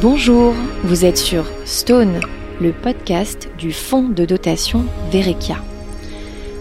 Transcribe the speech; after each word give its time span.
Bonjour, 0.00 0.54
vous 0.84 1.04
êtes 1.04 1.18
sur 1.18 1.44
Stone, 1.64 2.20
le 2.60 2.70
podcast 2.70 3.48
du 3.58 3.72
fonds 3.72 4.08
de 4.08 4.24
dotation 4.24 4.84
Verekia. 5.10 5.56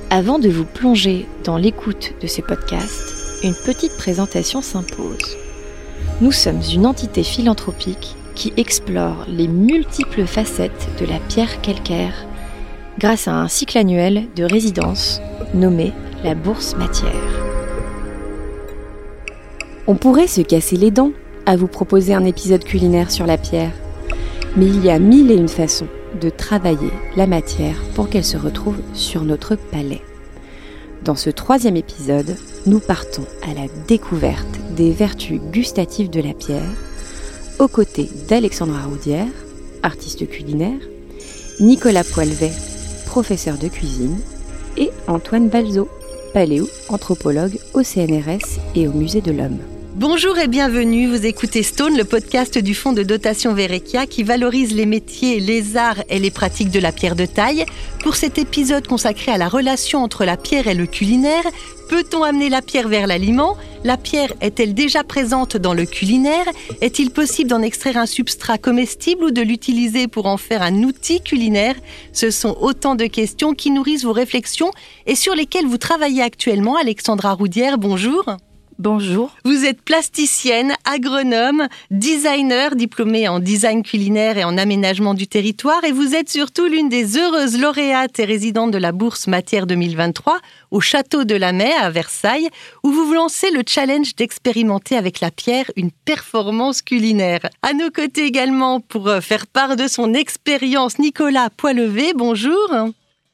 Avant 0.09 0.39
de 0.39 0.49
vous 0.49 0.65
plonger 0.65 1.27
dans 1.43 1.55
l'écoute 1.55 2.15
de 2.19 2.25
ces 2.25 2.41
podcasts, 2.41 3.43
une 3.43 3.53
petite 3.53 3.95
présentation 3.95 4.63
s'impose. 4.63 5.37
Nous 6.19 6.31
sommes 6.31 6.63
une 6.73 6.87
entité 6.87 7.21
philanthropique 7.21 8.15
qui 8.33 8.53
explore 8.57 9.25
les 9.27 9.47
multiples 9.47 10.25
facettes 10.25 10.89
de 10.99 11.05
la 11.05 11.19
pierre 11.19 11.61
calcaire 11.61 12.25
grâce 12.97 13.27
à 13.27 13.35
un 13.35 13.47
cycle 13.47 13.77
annuel 13.77 14.23
de 14.35 14.45
résidence 14.45 15.21
nommé 15.53 15.93
la 16.23 16.33
Bourse 16.33 16.75
Matière. 16.75 17.13
On 19.85 19.93
pourrait 19.95 20.25
se 20.25 20.41
casser 20.41 20.75
les 20.75 20.89
dents 20.89 21.11
à 21.47 21.55
vous 21.55 21.67
proposer 21.67 22.13
un 22.13 22.25
épisode 22.25 22.63
culinaire 22.63 23.09
sur 23.09 23.25
la 23.25 23.37
pierre. 23.37 23.71
Mais 24.57 24.67
il 24.67 24.85
y 24.85 24.91
a 24.91 24.99
mille 24.99 25.31
et 25.31 25.35
une 25.35 25.47
façons 25.47 25.87
de 26.21 26.29
travailler 26.29 26.91
la 27.15 27.25
matière 27.25 27.77
pour 27.95 28.09
qu'elle 28.09 28.25
se 28.25 28.37
retrouve 28.37 28.77
sur 28.93 29.23
notre 29.23 29.55
palais. 29.55 30.01
Dans 31.03 31.15
ce 31.15 31.29
troisième 31.29 31.77
épisode, 31.77 32.35
nous 32.65 32.79
partons 32.79 33.25
à 33.43 33.53
la 33.53 33.67
découverte 33.87 34.59
des 34.75 34.91
vertus 34.91 35.39
gustatives 35.51 36.09
de 36.09 36.21
la 36.21 36.33
pierre, 36.33 36.69
aux 37.59 37.67
côtés 37.69 38.09
d'Alexandra 38.27 38.83
Roudière, 38.83 39.27
artiste 39.83 40.27
culinaire, 40.27 40.79
Nicolas 41.61 42.03
Poilvet, 42.03 42.51
professeur 43.05 43.57
de 43.57 43.69
cuisine, 43.69 44.17
et 44.75 44.91
Antoine 45.07 45.47
Balzo, 45.47 45.87
paléo, 46.33 46.67
anthropologue 46.89 47.57
au 47.73 47.83
CNRS 47.83 48.59
et 48.75 48.87
au 48.87 48.91
Musée 48.91 49.21
de 49.21 49.31
l'Homme. 49.31 49.59
Bonjour 49.97 50.37
et 50.37 50.47
bienvenue, 50.47 51.07
vous 51.07 51.25
écoutez 51.25 51.63
Stone, 51.63 51.97
le 51.97 52.03
podcast 52.03 52.59
du 52.59 52.75
fonds 52.75 52.93
de 52.93 53.01
dotation 53.01 53.55
Verekia 53.55 54.05
qui 54.05 54.21
valorise 54.21 54.75
les 54.75 54.85
métiers, 54.85 55.39
les 55.39 55.75
arts 55.75 56.03
et 56.07 56.19
les 56.19 56.29
pratiques 56.29 56.69
de 56.69 56.79
la 56.79 56.91
pierre 56.91 57.15
de 57.15 57.25
taille. 57.25 57.65
Pour 58.03 58.15
cet 58.15 58.37
épisode 58.37 58.85
consacré 58.85 59.31
à 59.31 59.39
la 59.39 59.49
relation 59.49 60.03
entre 60.03 60.23
la 60.23 60.37
pierre 60.37 60.67
et 60.67 60.75
le 60.75 60.85
culinaire, 60.85 61.41
peut-on 61.89 62.21
amener 62.21 62.49
la 62.49 62.61
pierre 62.61 62.89
vers 62.89 63.07
l'aliment? 63.07 63.57
La 63.83 63.97
pierre 63.97 64.33
est-elle 64.39 64.75
déjà 64.75 65.03
présente 65.03 65.57
dans 65.57 65.73
le 65.73 65.87
culinaire? 65.87 66.45
Est-il 66.81 67.09
possible 67.09 67.49
d'en 67.49 67.63
extraire 67.63 67.97
un 67.97 68.05
substrat 68.05 68.59
comestible 68.59 69.23
ou 69.23 69.31
de 69.31 69.41
l'utiliser 69.41 70.07
pour 70.07 70.27
en 70.27 70.37
faire 70.37 70.61
un 70.61 70.83
outil 70.83 71.21
culinaire? 71.21 71.73
Ce 72.13 72.29
sont 72.29 72.55
autant 72.61 72.93
de 72.93 73.07
questions 73.07 73.55
qui 73.55 73.71
nourrissent 73.71 74.03
vos 74.03 74.13
réflexions 74.13 74.69
et 75.07 75.15
sur 75.15 75.33
lesquelles 75.33 75.65
vous 75.65 75.79
travaillez 75.79 76.21
actuellement. 76.21 76.75
Alexandra 76.75 77.33
Roudière, 77.33 77.79
bonjour. 77.79 78.37
Bonjour. 78.79 79.35
Vous 79.43 79.65
êtes 79.65 79.81
plasticienne, 79.81 80.75
agronome, 80.85 81.67
designer, 81.89 82.75
diplômée 82.75 83.27
en 83.27 83.39
design 83.39 83.81
culinaire 83.81 84.37
et 84.37 84.43
en 84.43 84.55
aménagement 84.55 85.15
du 85.15 85.27
territoire 85.27 85.83
et 85.83 85.91
vous 85.91 86.13
êtes 86.13 86.29
surtout 86.29 86.65
l'une 86.65 86.87
des 86.87 87.17
heureuses 87.17 87.59
lauréates 87.59 88.19
et 88.19 88.25
résidentes 88.25 88.69
de 88.69 88.77
la 88.77 88.91
Bourse 88.91 89.25
Matière 89.25 89.65
2023 89.65 90.39
au 90.69 90.79
Château 90.79 91.23
de 91.23 91.33
la 91.33 91.53
Mai 91.53 91.73
à 91.73 91.89
Versailles 91.89 92.49
où 92.83 92.91
vous 92.91 93.07
vous 93.07 93.13
lancez 93.15 93.49
le 93.49 93.63
challenge 93.67 94.15
d'expérimenter 94.15 94.95
avec 94.95 95.21
la 95.21 95.31
pierre 95.31 95.71
une 95.75 95.89
performance 95.91 96.83
culinaire. 96.83 97.49
À 97.63 97.73
nos 97.73 97.89
côtés 97.89 98.25
également 98.25 98.79
pour 98.79 99.07
euh, 99.07 99.21
faire 99.21 99.47
part 99.47 99.75
de 99.75 99.87
son 99.87 100.13
expérience 100.13 100.99
Nicolas 100.99 101.49
Poilevé, 101.49 102.13
bonjour. 102.13 102.69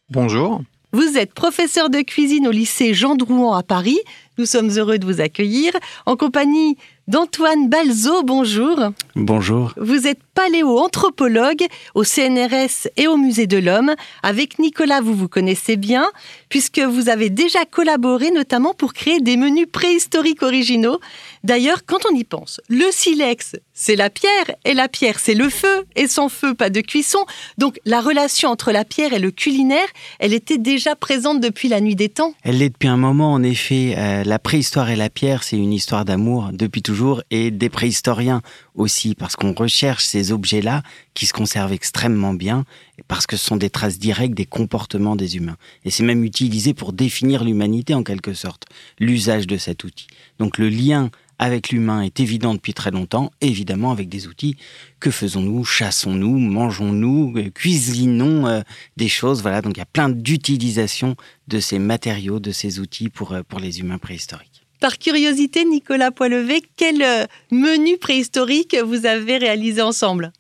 Bonjour. 0.10 0.62
Vous 0.96 1.18
êtes 1.18 1.34
professeur 1.34 1.90
de 1.90 2.02
cuisine 2.02 2.48
au 2.48 2.52
lycée 2.52 2.94
Jean 2.94 3.16
Drouan 3.16 3.54
à 3.56 3.64
Paris. 3.64 3.98
Nous 4.38 4.46
sommes 4.46 4.70
heureux 4.70 4.98
de 4.98 5.06
vous 5.06 5.22
accueillir 5.22 5.74
en 6.06 6.16
compagnie 6.16 6.78
d'Antoine 7.08 7.70
Balzo. 7.70 8.24
Bonjour. 8.24 8.92
Bonjour. 9.16 9.74
Vous 9.78 10.08
êtes 10.08 10.23
paléo-anthropologue 10.34 11.66
au 11.96 12.04
CNRS 12.04 12.90
et 12.98 13.08
au 13.08 13.18
Musée 13.18 13.48
de 13.48 13.58
l'Homme. 13.58 13.94
Avec 14.22 14.60
Nicolas, 14.60 15.02
vous 15.02 15.14
vous 15.14 15.28
connaissez 15.28 15.76
bien, 15.76 16.06
puisque 16.50 16.80
vous 16.80 17.10
avez 17.10 17.30
déjà 17.30 17.66
collaboré 17.66 18.32
notamment 18.32 18.74
pour 18.74 18.94
créer 18.94 19.20
des 19.20 19.38
menus 19.38 19.68
préhistoriques 19.72 20.44
originaux. 20.44 21.00
D'ailleurs, 21.44 21.86
quand 21.86 22.00
on 22.12 22.16
y 22.16 22.24
pense, 22.24 22.62
le 22.70 22.86
silex, 22.92 23.56
c'est 23.74 23.96
la 23.96 24.10
pierre, 24.10 24.52
et 24.66 24.74
la 24.74 24.88
pierre, 24.88 25.20
c'est 25.20 25.34
le 25.34 25.50
feu, 25.50 25.86
et 25.96 26.08
sans 26.08 26.30
feu, 26.30 26.54
pas 26.54 26.70
de 26.70 26.82
cuisson. 26.82 27.26
Donc 27.58 27.80
la 27.86 28.02
relation 28.02 28.50
entre 28.50 28.72
la 28.72 28.86
pierre 28.86 29.14
et 29.14 29.20
le 29.20 29.32
culinaire, 29.32 29.88
elle 30.20 30.34
était 30.34 30.58
déjà 30.58 30.96
présente 30.96 31.40
depuis 31.40 31.70
la 31.70 31.82
nuit 31.82 31.96
des 31.96 32.10
temps. 32.10 32.34
Elle 32.44 32.60
l'est 32.60 32.70
depuis 32.70 32.88
un 32.88 32.98
moment, 32.98 33.34
en 33.34 33.44
effet. 33.44 33.96
Euh, 33.98 34.24
la 34.24 34.40
préhistoire 34.40 34.90
et 34.90 34.96
la 34.96 35.10
pierre, 35.10 35.44
c'est 35.44 35.58
une 35.58 35.74
histoire 35.74 36.06
d'amour 36.06 36.50
depuis 36.54 36.82
toujours, 36.82 37.24
et 37.32 37.52
des 37.52 37.70
préhistoriens 37.70 38.42
aussi, 38.76 39.16
parce 39.16 39.36
qu'on 39.36 39.54
recherche 39.54 40.06
ces 40.06 40.23
objets-là 40.32 40.84
qui 41.14 41.26
se 41.26 41.34
conservent 41.34 41.74
extrêmement 41.74 42.34
bien, 42.34 42.66
parce 43.08 43.28
que 43.28 43.36
ce 43.36 43.46
sont 43.46 43.58
des 43.58 43.70
traces 43.70 44.00
directes 44.00 44.34
des 44.34 44.46
comportements 44.46 45.16
des 45.16 45.38
humains. 45.38 45.58
Et 45.86 45.92
c'est 45.92 46.04
même 46.04 46.24
utilisé 46.24 46.74
pour 46.74 46.94
définir 46.94 47.44
l'humanité 47.44 47.94
en 47.94 48.04
quelque 48.04 48.34
sorte, 48.34 48.66
l'usage 49.00 49.48
de 49.48 49.58
cet 49.58 49.84
outil. 49.84 50.08
Donc 50.40 50.58
le 50.58 50.70
lien 50.70 51.10
avec 51.40 51.70
l'humain 51.70 52.02
est 52.02 52.20
évident 52.20 52.54
depuis 52.54 52.74
très 52.74 52.92
longtemps, 52.92 53.32
évidemment 53.42 53.92
avec 53.92 54.08
des 54.08 54.28
outils. 54.28 54.56
Que 55.00 55.12
faisons-nous? 55.12 55.66
Chassons-nous? 55.66 56.38
Mangeons-nous? 56.38 57.34
Cuisinons 57.54 58.48
euh, 58.48 58.62
des 58.98 59.10
choses 59.10 59.42
Voilà, 59.42 59.62
donc 59.62 59.76
il 59.76 59.80
y 59.80 59.82
a 59.82 59.86
plein 59.86 60.10
d'utilisations 60.10 61.16
de 61.48 61.60
ces 61.60 61.80
matériaux, 61.80 62.40
de 62.40 62.52
ces 62.52 62.80
outils 62.80 63.10
pour, 63.10 63.34
euh, 63.34 63.42
pour 63.44 63.60
les 63.60 63.80
humains 63.80 63.98
préhistoriques. 63.98 64.53
Par 64.84 64.98
curiosité, 64.98 65.64
Nicolas 65.64 66.12
Poilevé, 66.12 66.62
quel 66.76 67.30
menu 67.52 67.98
préhistorique 67.98 68.76
vous 68.86 69.06
avez 69.06 69.38
réalisé 69.38 69.82
ensemble? 69.82 70.34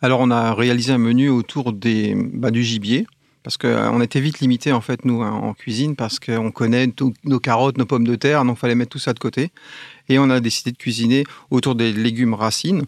Alors, 0.00 0.20
on 0.20 0.30
a 0.30 0.54
réalisé 0.54 0.92
un 0.92 0.98
menu 0.98 1.30
autour 1.30 1.72
des, 1.72 2.14
bah, 2.14 2.52
du 2.52 2.62
gibier 2.62 3.08
parce 3.42 3.56
qu'on 3.56 4.00
était 4.00 4.20
vite 4.20 4.38
limité 4.38 4.70
en 4.70 4.80
fait 4.80 5.04
nous 5.04 5.22
hein, 5.22 5.32
en 5.32 5.52
cuisine 5.52 5.96
parce 5.96 6.20
qu'on 6.20 6.52
connaît 6.52 6.86
nos 7.24 7.40
carottes, 7.40 7.76
nos 7.76 7.84
pommes 7.84 8.06
de 8.06 8.14
terre, 8.14 8.44
donc 8.44 8.58
il 8.58 8.60
fallait 8.60 8.76
mettre 8.76 8.92
tout 8.92 9.00
ça 9.00 9.14
de 9.14 9.18
côté. 9.18 9.50
Et 10.08 10.20
on 10.20 10.30
a 10.30 10.38
décidé 10.38 10.70
de 10.70 10.76
cuisiner 10.76 11.24
autour 11.50 11.74
des 11.74 11.92
légumes 11.92 12.34
racines 12.34 12.84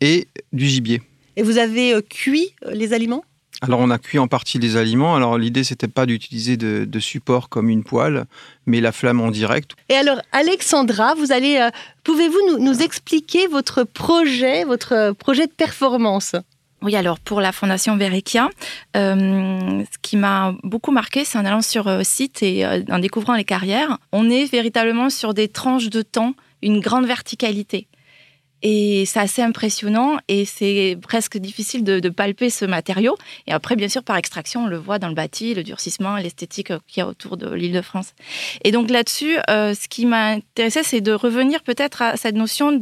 et 0.00 0.28
du 0.52 0.66
gibier. 0.68 1.02
Et 1.34 1.42
vous 1.42 1.58
avez 1.58 1.92
euh, 1.92 2.02
cuit 2.02 2.50
euh, 2.64 2.70
les 2.70 2.92
aliments? 2.92 3.24
Alors 3.60 3.80
on 3.80 3.90
a 3.90 3.98
cuit 3.98 4.18
en 4.18 4.28
partie 4.28 4.58
les 4.58 4.76
aliments. 4.76 5.14
Alors 5.14 5.38
l'idée 5.38 5.64
c'était 5.64 5.88
pas 5.88 6.06
d'utiliser 6.06 6.56
de, 6.56 7.00
support 7.00 7.48
comme 7.48 7.68
une 7.68 7.84
poêle, 7.84 8.24
mais 8.66 8.80
la 8.80 8.92
flamme 8.92 9.20
en 9.20 9.30
direct. 9.30 9.72
Et 9.88 9.94
alors 9.94 10.20
Alexandra, 10.32 11.14
vous 11.14 11.32
allez, 11.32 11.58
euh, 11.58 11.70
pouvez-vous 12.02 12.58
nous, 12.58 12.82
expliquer 12.82 13.46
votre 13.46 13.84
projet, 13.84 14.64
votre 14.64 15.12
projet 15.18 15.46
de 15.46 15.52
performance? 15.52 16.34
Oui, 16.84 16.94
alors 16.96 17.18
pour 17.18 17.40
la 17.40 17.50
Fondation 17.50 17.96
Verekia, 17.96 18.50
euh, 18.94 19.82
ce 19.90 19.98
qui 20.02 20.18
m'a 20.18 20.54
beaucoup 20.62 20.90
marqué, 20.90 21.24
c'est 21.24 21.38
en 21.38 21.46
allant 21.46 21.62
sur 21.62 21.88
euh, 21.88 22.02
site 22.02 22.42
et 22.42 22.66
euh, 22.66 22.82
en 22.90 22.98
découvrant 22.98 23.34
les 23.34 23.44
carrières, 23.44 23.96
on 24.12 24.28
est 24.28 24.44
véritablement 24.44 25.08
sur 25.08 25.32
des 25.32 25.48
tranches 25.48 25.88
de 25.88 26.02
temps, 26.02 26.34
une 26.60 26.80
grande 26.80 27.06
verticalité. 27.06 27.86
Et 28.66 29.04
c'est 29.04 29.20
assez 29.20 29.42
impressionnant 29.42 30.16
et 30.26 30.46
c'est 30.46 30.96
presque 31.02 31.36
difficile 31.36 31.84
de, 31.84 32.08
palper 32.08 32.48
ce 32.48 32.64
matériau. 32.64 33.14
Et 33.46 33.52
après, 33.52 33.76
bien 33.76 33.88
sûr, 33.88 34.02
par 34.02 34.16
extraction, 34.16 34.64
on 34.64 34.66
le 34.66 34.78
voit 34.78 34.98
dans 34.98 35.08
le 35.08 35.14
bâti, 35.14 35.52
le 35.52 35.62
durcissement, 35.62 36.16
l'esthétique 36.16 36.72
qu'il 36.86 37.00
y 37.00 37.00
a 37.02 37.06
autour 37.06 37.36
de 37.36 37.52
l'île 37.52 37.74
de 37.74 37.82
France. 37.82 38.14
Et 38.64 38.72
donc 38.72 38.88
là-dessus, 38.88 39.36
euh, 39.50 39.74
ce 39.74 39.86
qui 39.86 40.06
m'a 40.06 40.28
intéressé, 40.28 40.82
c'est 40.82 41.02
de 41.02 41.12
revenir 41.12 41.62
peut-être 41.62 42.00
à 42.00 42.16
cette 42.16 42.36
notion 42.36 42.72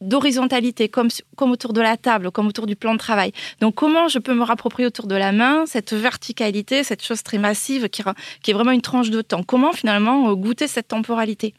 d'horizontalité, 0.00 0.88
comme, 0.88 1.08
autour 1.40 1.72
de 1.72 1.80
la 1.80 1.96
table, 1.96 2.30
comme 2.30 2.46
autour 2.46 2.66
du 2.66 2.76
plan 2.76 2.92
de 2.92 2.98
travail. 2.98 3.32
Donc 3.60 3.74
comment 3.74 4.06
je 4.06 4.20
peux 4.20 4.34
me 4.34 4.44
rapproprier 4.44 4.86
autour 4.86 5.08
de 5.08 5.16
la 5.16 5.32
main 5.32 5.64
cette 5.66 5.92
verticalité, 5.94 6.84
cette 6.84 7.02
chose 7.02 7.24
très 7.24 7.38
massive 7.38 7.88
qui, 7.88 8.04
qui 8.42 8.52
est 8.52 8.54
vraiment 8.54 8.70
une 8.70 8.82
tranche 8.82 9.10
de 9.10 9.20
temps? 9.20 9.42
Comment 9.42 9.72
finalement 9.72 10.30
euh, 10.30 10.34
goûter 10.36 10.68
cette 10.68 10.86
temporalité? 10.86 11.54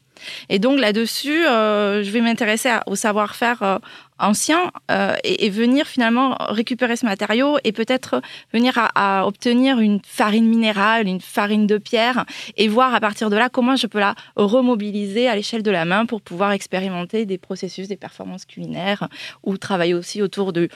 Et 0.50 0.60
donc 0.60 0.80
là-dessus, 0.80 1.45
euh, 1.45 2.04
je 2.04 2.12
vais 2.12 2.21
m'intéresser 2.21 2.69
au 2.86 2.95
savoir-faire 2.95 3.63
euh, 3.63 3.80
ancien 4.19 4.71
euh, 4.92 5.15
et, 5.24 5.50
venir 5.50 5.88
finalement 5.88 6.36
récupérer 6.39 6.95
ce 6.95 7.06
matériau 7.06 7.57
et 7.63 7.71
peut-être 7.71 8.21
venir 8.54 8.74
à, 8.95 9.27
obtenir 9.27 9.80
une 9.80 10.00
farine 10.06 10.48
minérale, 10.48 11.07
une 11.07 11.21
farine 11.21 11.68
de 11.68 11.77
pierre 11.77 12.25
et 12.57 12.68
voir 12.68 12.94
à 12.94 13.00
partir 13.00 13.30
de 13.30 13.36
là 13.36 13.50
comment 13.50 13.75
je 13.75 13.88
peux 13.88 14.00
la 14.00 14.15
remobiliser 14.36 15.27
à 15.27 15.36
l'échelle 15.36 15.63
de 15.63 15.71
la 15.71 15.86
main 15.86 16.06
pour 16.06 16.21
pouvoir 16.21 16.51
expérimenter 16.51 17.25
des 17.25 17.38
processus, 17.38 17.88
des 17.88 17.98
performances 17.98 18.45
culinaires 18.45 19.07
ou 19.44 19.57
travailler 19.57 19.94
aussi 19.94 20.21
autour 20.21 20.54
de, 20.54 20.69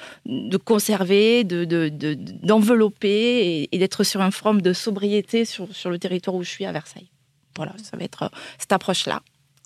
conserver, 0.66 1.44
d'envelopper 1.44 3.68
de, 3.70 3.76
et, 3.76 3.80
d'être 3.80 4.04
sur 4.04 4.22
une 4.22 4.32
forme 4.32 4.62
de 4.62 4.74
sobriété 4.74 5.46
sur, 5.46 5.74
sur 5.74 5.90
le 5.90 5.98
territoire 5.98 6.36
où 6.36 6.44
je 6.44 6.50
suis 6.50 6.66
à 6.66 6.72
Versailles. 6.72 7.10
Voilà, 7.58 7.74
ça 7.84 7.98
va 7.98 8.04
être 8.04 8.32
cette 8.58 8.72
approche-là. 8.72 9.22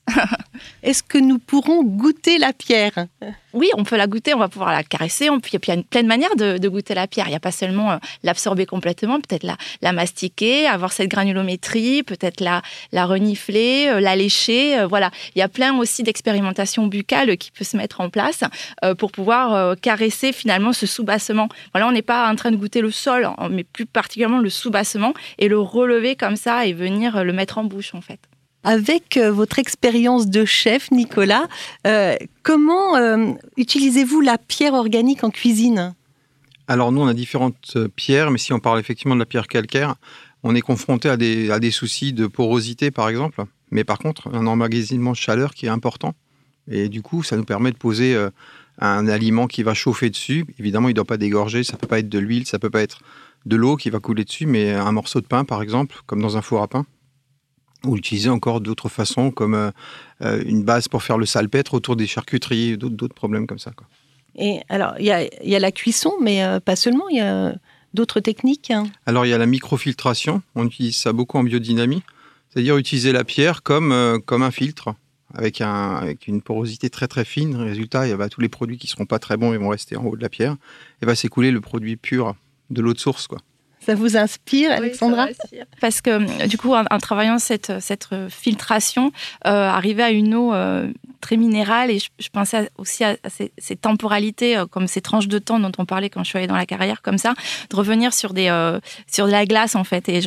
Est-ce 0.83 1.03
que 1.03 1.17
nous 1.17 1.39
pourrons 1.39 1.83
goûter 1.83 2.37
la 2.37 2.53
pierre 2.53 3.07
Oui, 3.53 3.69
on 3.75 3.83
peut 3.83 3.97
la 3.97 4.07
goûter, 4.07 4.33
on 4.33 4.39
va 4.39 4.49
pouvoir 4.49 4.71
la 4.71 4.83
caresser. 4.83 5.29
On, 5.29 5.37
il 5.39 5.53
y 5.53 5.55
a 5.55 5.83
plein 5.83 6.03
de 6.03 6.07
manières 6.07 6.35
de, 6.35 6.67
goûter 6.67 6.93
la 6.93 7.07
pierre. 7.07 7.27
Il 7.27 7.31
n'y 7.31 7.35
a 7.35 7.39
pas 7.41 7.51
seulement 7.51 7.91
euh, 7.91 7.97
l'absorber 8.23 8.65
complètement, 8.65 9.19
peut-être 9.19 9.45
la, 9.81 9.93
mastiquer, 9.93 10.67
avoir 10.67 10.91
cette 10.91 11.09
granulométrie, 11.09 12.03
peut-être 12.03 12.41
la, 12.41 12.61
renifler, 13.05 13.87
euh, 13.87 13.99
la 13.99 14.15
lécher. 14.15 14.79
Euh, 14.79 14.87
voilà, 14.87 15.11
il 15.35 15.39
y 15.39 15.41
a 15.41 15.49
plein 15.49 15.77
aussi 15.77 16.03
d'expérimentations 16.03 16.87
buccales 16.87 17.37
qui 17.37 17.51
peuvent 17.51 17.67
se 17.67 17.77
mettre 17.77 18.01
en 18.01 18.09
place 18.09 18.43
pour 18.97 19.11
pouvoir 19.11 19.75
caresser 19.77 20.33
finalement 20.33 20.73
ce 20.73 20.85
soubassement. 20.85 21.49
Voilà, 21.73 21.87
on 21.87 21.91
n'est 21.91 22.01
pas 22.01 22.29
en 22.29 22.35
train 22.35 22.51
de 22.51 22.55
goûter 22.55 22.81
le 22.81 22.91
sol, 22.91 23.29
mais 23.49 23.63
plus 23.63 23.85
particulièrement 23.85 24.39
le 24.39 24.49
soubassement 24.49 25.13
et 25.37 25.47
le 25.47 25.59
relever 25.59 26.15
comme 26.15 26.35
ça 26.35 26.65
et 26.65 26.73
venir 26.73 27.23
le 27.23 27.33
mettre 27.33 27.57
en 27.57 27.63
bouche 27.63 27.93
en 27.93 28.01
fait. 28.01 28.19
Avec 28.63 29.17
euh, 29.17 29.31
votre 29.31 29.57
expérience 29.57 30.27
de 30.27 30.45
chef, 30.45 30.91
Nicolas, 30.91 31.47
euh, 31.87 32.15
comment 32.43 32.95
euh, 32.95 33.31
utilisez-vous 33.57 34.21
la 34.21 34.37
pierre 34.37 34.73
organique 34.73 35.23
en 35.23 35.31
cuisine? 35.31 35.95
Alors 36.67 36.91
nous, 36.91 37.01
on 37.01 37.07
a 37.07 37.13
différentes 37.13 37.77
pierres, 37.95 38.29
mais 38.29 38.37
si 38.37 38.53
on 38.53 38.59
parle 38.59 38.79
effectivement 38.79 39.15
de 39.15 39.19
la 39.19 39.25
pierre 39.25 39.47
calcaire, 39.47 39.95
on 40.43 40.53
est 40.53 40.61
confronté 40.61 41.09
à 41.09 41.17
des, 41.17 41.49
à 41.49 41.59
des 41.59 41.71
soucis 41.71 42.13
de 42.13 42.27
porosité, 42.27 42.91
par 42.91 43.09
exemple. 43.09 43.43
Mais 43.71 43.83
par 43.83 43.97
contre, 43.97 44.29
un 44.33 44.45
emmagasinement 44.45 45.11
de 45.11 45.17
chaleur 45.17 45.53
qui 45.53 45.65
est 45.65 45.69
important. 45.69 46.13
Et 46.69 46.87
du 46.87 47.01
coup, 47.01 47.23
ça 47.23 47.37
nous 47.37 47.43
permet 47.43 47.71
de 47.71 47.77
poser 47.77 48.15
un 48.79 49.07
aliment 49.07 49.47
qui 49.47 49.63
va 49.63 49.73
chauffer 49.73 50.09
dessus. 50.09 50.45
Évidemment, 50.59 50.87
il 50.87 50.91
ne 50.91 50.95
doit 50.95 51.05
pas 51.05 51.17
dégorger, 51.17 51.63
ça 51.63 51.73
ne 51.73 51.77
peut 51.77 51.87
pas 51.87 51.99
être 51.99 52.09
de 52.09 52.19
l'huile, 52.19 52.45
ça 52.45 52.57
ne 52.57 52.61
peut 52.61 52.69
pas 52.69 52.81
être 52.81 52.99
de 53.45 53.55
l'eau 53.55 53.75
qui 53.75 53.89
va 53.89 53.99
couler 53.99 54.23
dessus, 54.23 54.45
mais 54.45 54.71
un 54.71 54.91
morceau 54.91 55.19
de 55.19 55.25
pain, 55.25 55.43
par 55.43 55.61
exemple, 55.61 55.97
comme 56.05 56.21
dans 56.21 56.37
un 56.37 56.41
four 56.41 56.61
à 56.61 56.67
pain 56.67 56.85
ou 57.85 57.97
utiliser 57.97 58.29
encore 58.29 58.61
d'autres 58.61 58.89
façons 58.89 59.31
comme 59.31 59.55
euh, 59.55 59.71
euh, 60.21 60.41
une 60.45 60.63
base 60.63 60.87
pour 60.87 61.03
faire 61.03 61.17
le 61.17 61.25
salpêtre 61.25 61.73
autour 61.73 61.95
des 61.95 62.07
charcuteries, 62.07 62.77
d'autres 62.77 63.15
problèmes 63.15 63.47
comme 63.47 63.59
ça. 63.59 63.71
Quoi. 63.71 63.87
Et 64.35 64.59
alors, 64.69 64.93
il 64.99 65.05
y 65.05 65.11
a, 65.11 65.59
la 65.59 65.71
cuisson, 65.71 66.13
mais 66.21 66.43
euh, 66.43 66.59
pas 66.59 66.75
seulement, 66.75 67.09
il 67.09 67.17
y 67.17 67.21
a 67.21 67.55
d'autres 67.93 68.19
techniques. 68.19 68.71
Hein? 68.71 68.87
Alors, 69.05 69.25
il 69.25 69.29
y 69.29 69.33
a 69.33 69.37
la 69.37 69.45
microfiltration, 69.45 70.41
on 70.55 70.65
utilise 70.65 70.95
ça 70.95 71.11
beaucoup 71.11 71.37
en 71.37 71.43
biodynamie, 71.43 72.03
c'est-à-dire 72.49 72.77
utiliser 72.77 73.11
la 73.11 73.23
pierre 73.23 73.63
comme, 73.63 74.21
comme 74.25 74.43
un 74.43 74.51
filtre. 74.51 74.95
Avec, 75.33 75.61
un, 75.61 75.95
avec 75.95 76.27
une 76.27 76.41
porosité 76.41 76.89
très 76.89 77.07
très 77.07 77.23
fine, 77.23 77.55
résultat, 77.55 78.05
y 78.05 78.11
a, 78.11 78.17
bah, 78.17 78.27
tous 78.27 78.41
les 78.41 78.49
produits 78.49 78.77
qui 78.77 78.87
ne 78.87 78.89
seront 78.89 79.05
pas 79.05 79.17
très 79.17 79.37
bons, 79.37 79.53
ils 79.53 79.59
vont 79.59 79.69
rester 79.69 79.95
en 79.95 80.03
haut 80.03 80.17
de 80.17 80.21
la 80.21 80.27
pierre, 80.27 80.57
et 81.01 81.05
va 81.05 81.15
s'écouler 81.15 81.51
le 81.51 81.61
produit 81.61 81.95
pur 81.95 82.35
de 82.69 82.81
l'eau 82.81 82.91
de 82.91 82.99
source. 82.99 83.27
Quoi. 83.27 83.39
Ça 83.83 83.95
vous 83.95 84.15
inspire, 84.15 84.71
Alexandra? 84.71 85.27
Parce 85.79 86.01
que 86.01 86.47
du 86.47 86.57
coup, 86.57 86.73
en, 86.73 86.99
travaillant 86.99 87.39
cette, 87.39 87.73
cette 87.79 88.07
filtration, 88.29 89.11
euh, 89.47 89.67
arriver 89.67 90.03
à 90.03 90.11
une 90.11 90.35
eau 90.35 90.53
euh, 90.53 90.87
très 91.21 91.37
minérale, 91.37 91.91
et 91.91 91.99
je, 91.99 92.29
pensais 92.29 92.69
aussi 92.77 93.03
à, 93.03 93.15
ces, 93.29 93.75
temporalités, 93.75 94.57
euh, 94.57 94.65
comme 94.65 94.87
ces 94.87 95.01
tranches 95.01 95.27
de 95.27 95.39
temps 95.39 95.59
dont 95.59 95.71
on 95.77 95.85
parlait 95.85 96.09
quand 96.09 96.23
je 96.23 96.29
suis 96.29 96.37
allée 96.37 96.47
dans 96.47 96.55
la 96.55 96.65
carrière, 96.65 97.01
comme 97.01 97.17
ça, 97.17 97.33
de 97.69 97.75
revenir 97.75 98.13
sur 98.13 98.33
des 98.33 98.49
euh, 98.49 98.79
sur 99.07 99.27
de 99.27 99.31
la 99.31 99.45
glace 99.45 99.75
en 99.75 99.83
fait, 99.83 100.09
et 100.09 100.19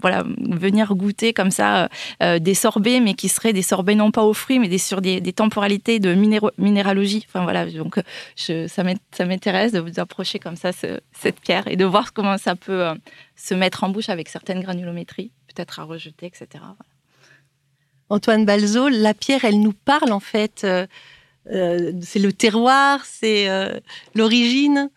voilà, 0.00 0.24
venir 0.38 0.94
goûter 0.94 1.32
comme 1.32 1.50
ça 1.50 1.88
des 2.20 2.54
sorbets, 2.54 3.00
mais 3.00 3.14
qui 3.14 3.28
seraient 3.28 3.52
des 3.52 3.62
sorbets 3.62 3.94
non 3.94 4.10
pas 4.10 4.22
aux 4.22 4.34
fruits, 4.34 4.58
mais 4.58 4.68
sur 4.78 5.00
des, 5.00 5.20
temporalités 5.32 5.98
de 5.98 6.14
minéralogie. 6.58 7.24
Enfin 7.28 7.42
voilà, 7.42 7.66
donc 7.66 8.00
ça 8.36 9.24
m'intéresse 9.26 9.72
de 9.72 9.80
vous 9.80 10.00
approcher 10.00 10.38
comme 10.38 10.56
ça 10.56 10.70
cette 10.72 11.40
pierre 11.40 11.66
et 11.68 11.76
de 11.76 11.84
voir 11.84 12.12
comment 12.12 12.38
ça 12.38 12.56
peut 12.56 12.86
euh, 12.86 12.94
se 13.36 13.54
mettre 13.54 13.84
en 13.84 13.88
bouche 13.88 14.08
avec 14.08 14.28
certaines 14.28 14.60
granulométries, 14.60 15.32
peut-être 15.48 15.80
à 15.80 15.84
rejeter, 15.84 16.26
etc. 16.26 16.64
Antoine 18.14 18.44
Balzo, 18.44 18.88
la 18.88 19.12
pierre, 19.12 19.44
elle 19.44 19.60
nous 19.60 19.72
parle 19.72 20.12
en 20.12 20.20
fait. 20.20 20.62
Euh, 20.62 20.86
euh, 21.50 21.92
c'est 22.00 22.20
le 22.20 22.32
terroir, 22.32 23.04
c'est 23.04 23.48
l'origine. 24.14 24.88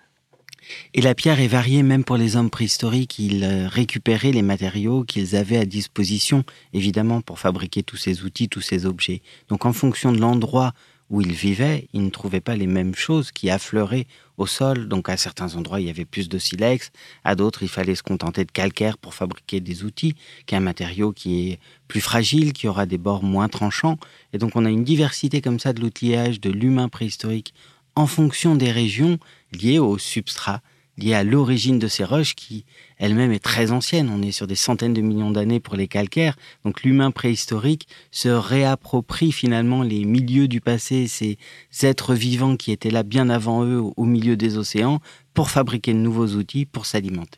Et 0.94 1.02
la 1.02 1.16
pierre 1.16 1.40
est 1.40 1.48
variée 1.48 1.82
même 1.82 2.04
pour 2.04 2.18
les 2.18 2.36
hommes 2.36 2.52
préhistoriques. 2.52 3.18
Ils 3.18 3.44
récupéraient 3.72 4.32
les 4.32 4.44
matériaux 4.44 5.04
qu'ils 5.04 5.36
avaient 5.36 5.58
à 5.58 5.66
disposition, 5.66 6.44
évidemment, 6.74 7.22
pour 7.22 7.40
fabriquer 7.40 7.82
tous 7.82 7.98
ces 7.98 8.24
outils, 8.24 8.50
tous 8.50 8.62
ces 8.62 8.86
objets. 8.86 9.24
Donc 9.50 9.66
en 9.66 9.74
fonction 9.74 10.12
de 10.12 10.20
l'endroit 10.20 10.74
où 11.10 11.22
ils 11.22 11.32
vivaient, 11.32 11.88
ils 11.94 12.04
ne 12.04 12.10
trouvaient 12.10 12.42
pas 12.42 12.56
les 12.56 12.68
mêmes 12.68 12.96
choses 12.96 13.32
qui 13.32 13.50
affleuraient 13.50 14.08
au 14.38 14.46
sol. 14.46 14.88
Donc 14.88 15.10
à 15.10 15.18
certains 15.18 15.56
endroits, 15.56 15.80
il 15.80 15.88
y 15.88 15.90
avait 15.90 16.06
plus 16.06 16.30
de 16.30 16.38
silex, 16.38 16.92
à 17.24 17.36
d'autres, 17.36 17.64
il 17.64 17.70
fallait 17.70 17.96
se 17.96 18.04
contenter 18.04 18.46
de 18.46 18.52
calcaire 18.52 18.98
pour 18.98 19.14
fabriquer 19.14 19.60
des 19.60 19.84
outils, 19.84 20.16
qui 20.46 20.56
est 20.56 20.58
un 20.58 20.62
matériau 20.62 21.12
qui 21.12 21.50
est 21.50 21.60
plus 21.88 22.02
fragile, 22.02 22.54
qui 22.54 22.68
aura 22.68 22.86
des 22.86 22.98
bords 22.98 23.24
moins 23.24 23.48
tranchants. 23.48 23.98
Et 24.34 24.38
donc 24.38 24.56
on 24.56 24.66
a 24.66 24.70
une 24.70 24.84
diversité 24.84 25.42
comme 25.42 25.60
ça 25.60 25.74
de 25.74 25.82
l'outillage 25.82 26.42
de 26.42 26.52
l'humain 26.52 26.90
préhistorique 26.90 27.54
en 27.96 28.06
fonction 28.06 28.56
des 28.56 28.72
régions 28.72 29.18
liées 29.54 29.80
au 29.80 29.98
substrat 29.98 30.62
liée 30.98 31.14
à 31.14 31.24
l'origine 31.24 31.80
de 31.80 31.88
ces 31.88 32.04
roches 32.04 32.36
qui 32.36 32.66
elle-même 32.98 33.32
est 33.32 33.44
très 33.44 33.72
ancienne. 33.72 34.10
On 34.10 34.22
est 34.22 34.32
sur 34.32 34.48
des 34.48 34.56
centaines 34.56 34.94
de 34.94 35.02
millions 35.02 35.32
d'années 35.32 35.60
pour 35.60 35.76
les 35.76 35.88
calcaires. 35.88 36.36
Donc 36.66 36.84
l'humain 36.84 37.12
préhistorique 37.12 37.88
se 38.12 38.30
réapproprie 38.30 39.32
finalement 39.32 39.84
les 39.84 40.06
milieux 40.06 40.48
du 40.48 40.62
passé, 40.62 41.08
ces 41.08 41.38
êtres 41.84 42.14
vivants 42.14 42.58
qui 42.58 42.72
étaient 42.72 42.92
là 42.92 43.04
bien 43.04 43.30
avant 43.30 43.64
eux 43.64 43.82
au 43.96 44.06
milieu 44.06 44.36
des 44.36 44.58
océans 44.58 45.00
pour 45.34 45.50
fabriquer 45.50 45.94
de 45.94 46.00
nouveaux 46.00 46.30
outils 46.30 46.66
pour 46.66 46.86
s'alimenter. 46.86 47.38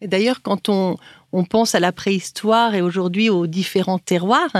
D'ailleurs, 0.00 0.42
quand 0.42 0.68
on, 0.68 0.96
pense 1.48 1.74
à 1.74 1.80
la 1.80 1.92
préhistoire 1.92 2.74
et 2.74 2.82
aujourd'hui 2.82 3.30
aux 3.30 3.46
différents 3.46 3.98
terroirs, 3.98 4.52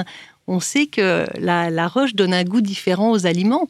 on 0.46 0.58
sait 0.58 0.86
que 0.86 1.26
la 1.38 1.88
roche 1.88 2.14
donne 2.14 2.32
un 2.34 2.44
goût 2.44 2.60
différent 2.60 3.12
aux 3.12 3.26
aliments. 3.26 3.68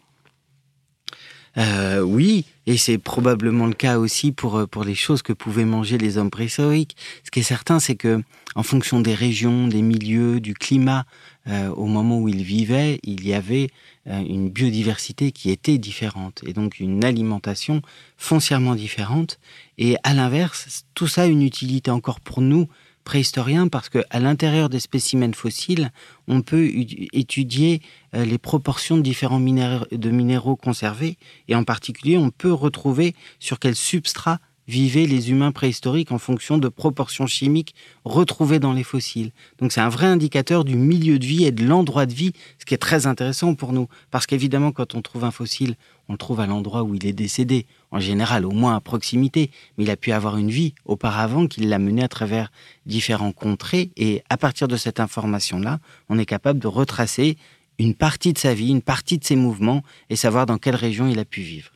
Euh, 1.57 2.01
oui, 2.01 2.47
et 2.67 2.77
c'est 2.77 2.99
probablement 2.99 3.67
le 3.67 3.75
cas 3.75 3.99
aussi 3.99 4.33
pour, 4.33 4.57
euh, 4.57 4.67
pour 4.67 4.85
les 4.85 4.95
choses 4.95 5.23
que 5.23 5.33
pouvaient 5.33 5.65
manger 5.65 5.99
les 5.99 6.19
hommes 6.19 6.31
préhistoriques. 6.31 6.97
Ce 7.23 7.31
qui 7.31 7.41
est 7.41 7.45
certain, 7.45 7.79
c'est 7.79 7.95
que 7.95 8.23
en 8.57 8.63
fonction 8.63 9.01
des 9.01 9.15
régions, 9.15 9.69
des 9.69 9.83
milieux, 9.83 10.41
du 10.41 10.55
climat, 10.55 11.07
euh, 11.49 11.69
au 11.71 11.87
moment 11.87 12.19
où 12.19 12.29
ils 12.29 12.43
vivaient, 12.43 13.01
il 13.03 13.27
y 13.27 13.35
avait 13.35 13.69
une 14.07 14.51
biodiversité 14.51 15.33
qui 15.33 15.51
était 15.51 15.79
différente 15.79 16.43
et 16.47 16.53
donc 16.53 16.79
une 16.79 17.05
alimentation 17.05 17.81
foncièrement 18.19 18.75
différente. 18.75 19.39
Et 19.79 19.97
à 20.03 20.13
l'inverse, 20.13 20.85
tout 20.95 21.07
ça 21.07 21.23
a 21.23 21.27
une 21.27 21.43
utilité 21.43 21.91
encore 21.91 22.21
pour 22.21 22.43
nous 22.43 22.69
préhistorien 23.05 23.69
parce 23.69 23.89
qu'à 23.89 24.21
l'intérieur 24.21 24.69
des 24.69 24.81
spécimens 24.81 25.35
fossiles, 25.35 25.93
on 26.27 26.43
peut 26.43 26.71
étudier 27.13 27.81
euh, 28.15 28.25
les 28.25 28.39
proportions 28.39 28.97
de 28.97 29.03
différents 29.03 29.39
minéraux, 29.39 29.87
de 29.93 30.11
minéraux 30.11 30.57
conservés 30.57 31.19
et 31.49 31.55
en 31.55 31.65
particulier 31.65 32.17
on 32.17 32.31
peut 32.31 32.53
retrouver 32.53 33.15
sur 33.39 33.59
quel 33.59 33.77
substrat 33.77 34.41
vivaient 34.67 35.07
les 35.07 35.31
humains 35.31 35.53
préhistoriques 35.53 36.13
en 36.13 36.19
fonction 36.19 36.59
de 36.59 36.69
proportions 36.69 37.27
chimiques 37.27 37.75
retrouvées 38.05 38.59
dans 38.59 38.73
les 38.73 38.83
fossiles. 38.83 39.33
Donc 39.59 39.73
c'est 39.73 39.81
un 39.81 39.89
vrai 39.89 40.07
indicateur 40.07 40.65
du 40.65 40.77
milieu 40.77 41.19
de 41.19 41.27
vie 41.27 41.45
et 41.45 41.53
de 41.53 41.65
l'endroit 41.65 42.07
de 42.07 42.15
vie, 42.15 42.33
ce 42.59 42.65
qui 42.65 42.75
est 42.75 42.79
très 42.79 43.07
intéressant 43.07 43.55
pour 43.55 43.73
nous. 43.73 43.89
Parce 44.11 44.27
qu'évidemment, 44.27 44.73
quand 44.73 44.95
on 44.95 45.03
trouve 45.03 45.25
un 45.25 45.31
fossile, 45.31 45.77
on 46.09 46.13
le 46.13 46.19
trouve 46.19 46.41
à 46.41 46.47
l'endroit 46.47 46.83
où 46.83 46.95
il 46.95 47.07
est 47.07 47.13
décédé, 47.13 47.67
en 47.91 48.01
général 48.01 48.45
au 48.45 48.51
moins 48.51 48.77
à 48.77 48.81
proximité, 48.81 49.51
mais 49.77 49.85
il 49.85 49.91
a 49.91 49.97
pu 49.97 50.13
avoir 50.13 50.37
une 50.37 50.51
vie 50.51 50.75
auparavant 50.85 51.47
qui 51.47 51.61
l'a 51.61 51.79
mené 51.79 52.03
à 52.03 52.09
travers 52.09 52.51
différents 52.87 53.33
contrées, 53.33 53.91
et 53.97 54.23
à 54.29 54.37
partir 54.37 54.69
de 54.69 54.77
cette 54.77 55.01
information-là, 55.01 55.79
on 56.09 56.19
est 56.19 56.27
capable 56.27 56.59
de 56.59 56.67
retracer 56.67 57.37
une 57.79 57.95
partie 57.95 58.33
de 58.33 58.39
sa 58.39 58.55
vie, 58.55 58.69
une 58.69 58.83
partie 58.83 59.19
de 59.19 59.25
ses 59.25 59.37
mouvements, 59.37 59.83
et 60.11 60.17
savoir 60.17 60.47
dans 60.47 60.59
quelle 60.59 60.77
région 60.77 61.07
il 61.07 61.19
a 61.19 61.25
pu 61.25 61.41
vivre. 61.41 61.71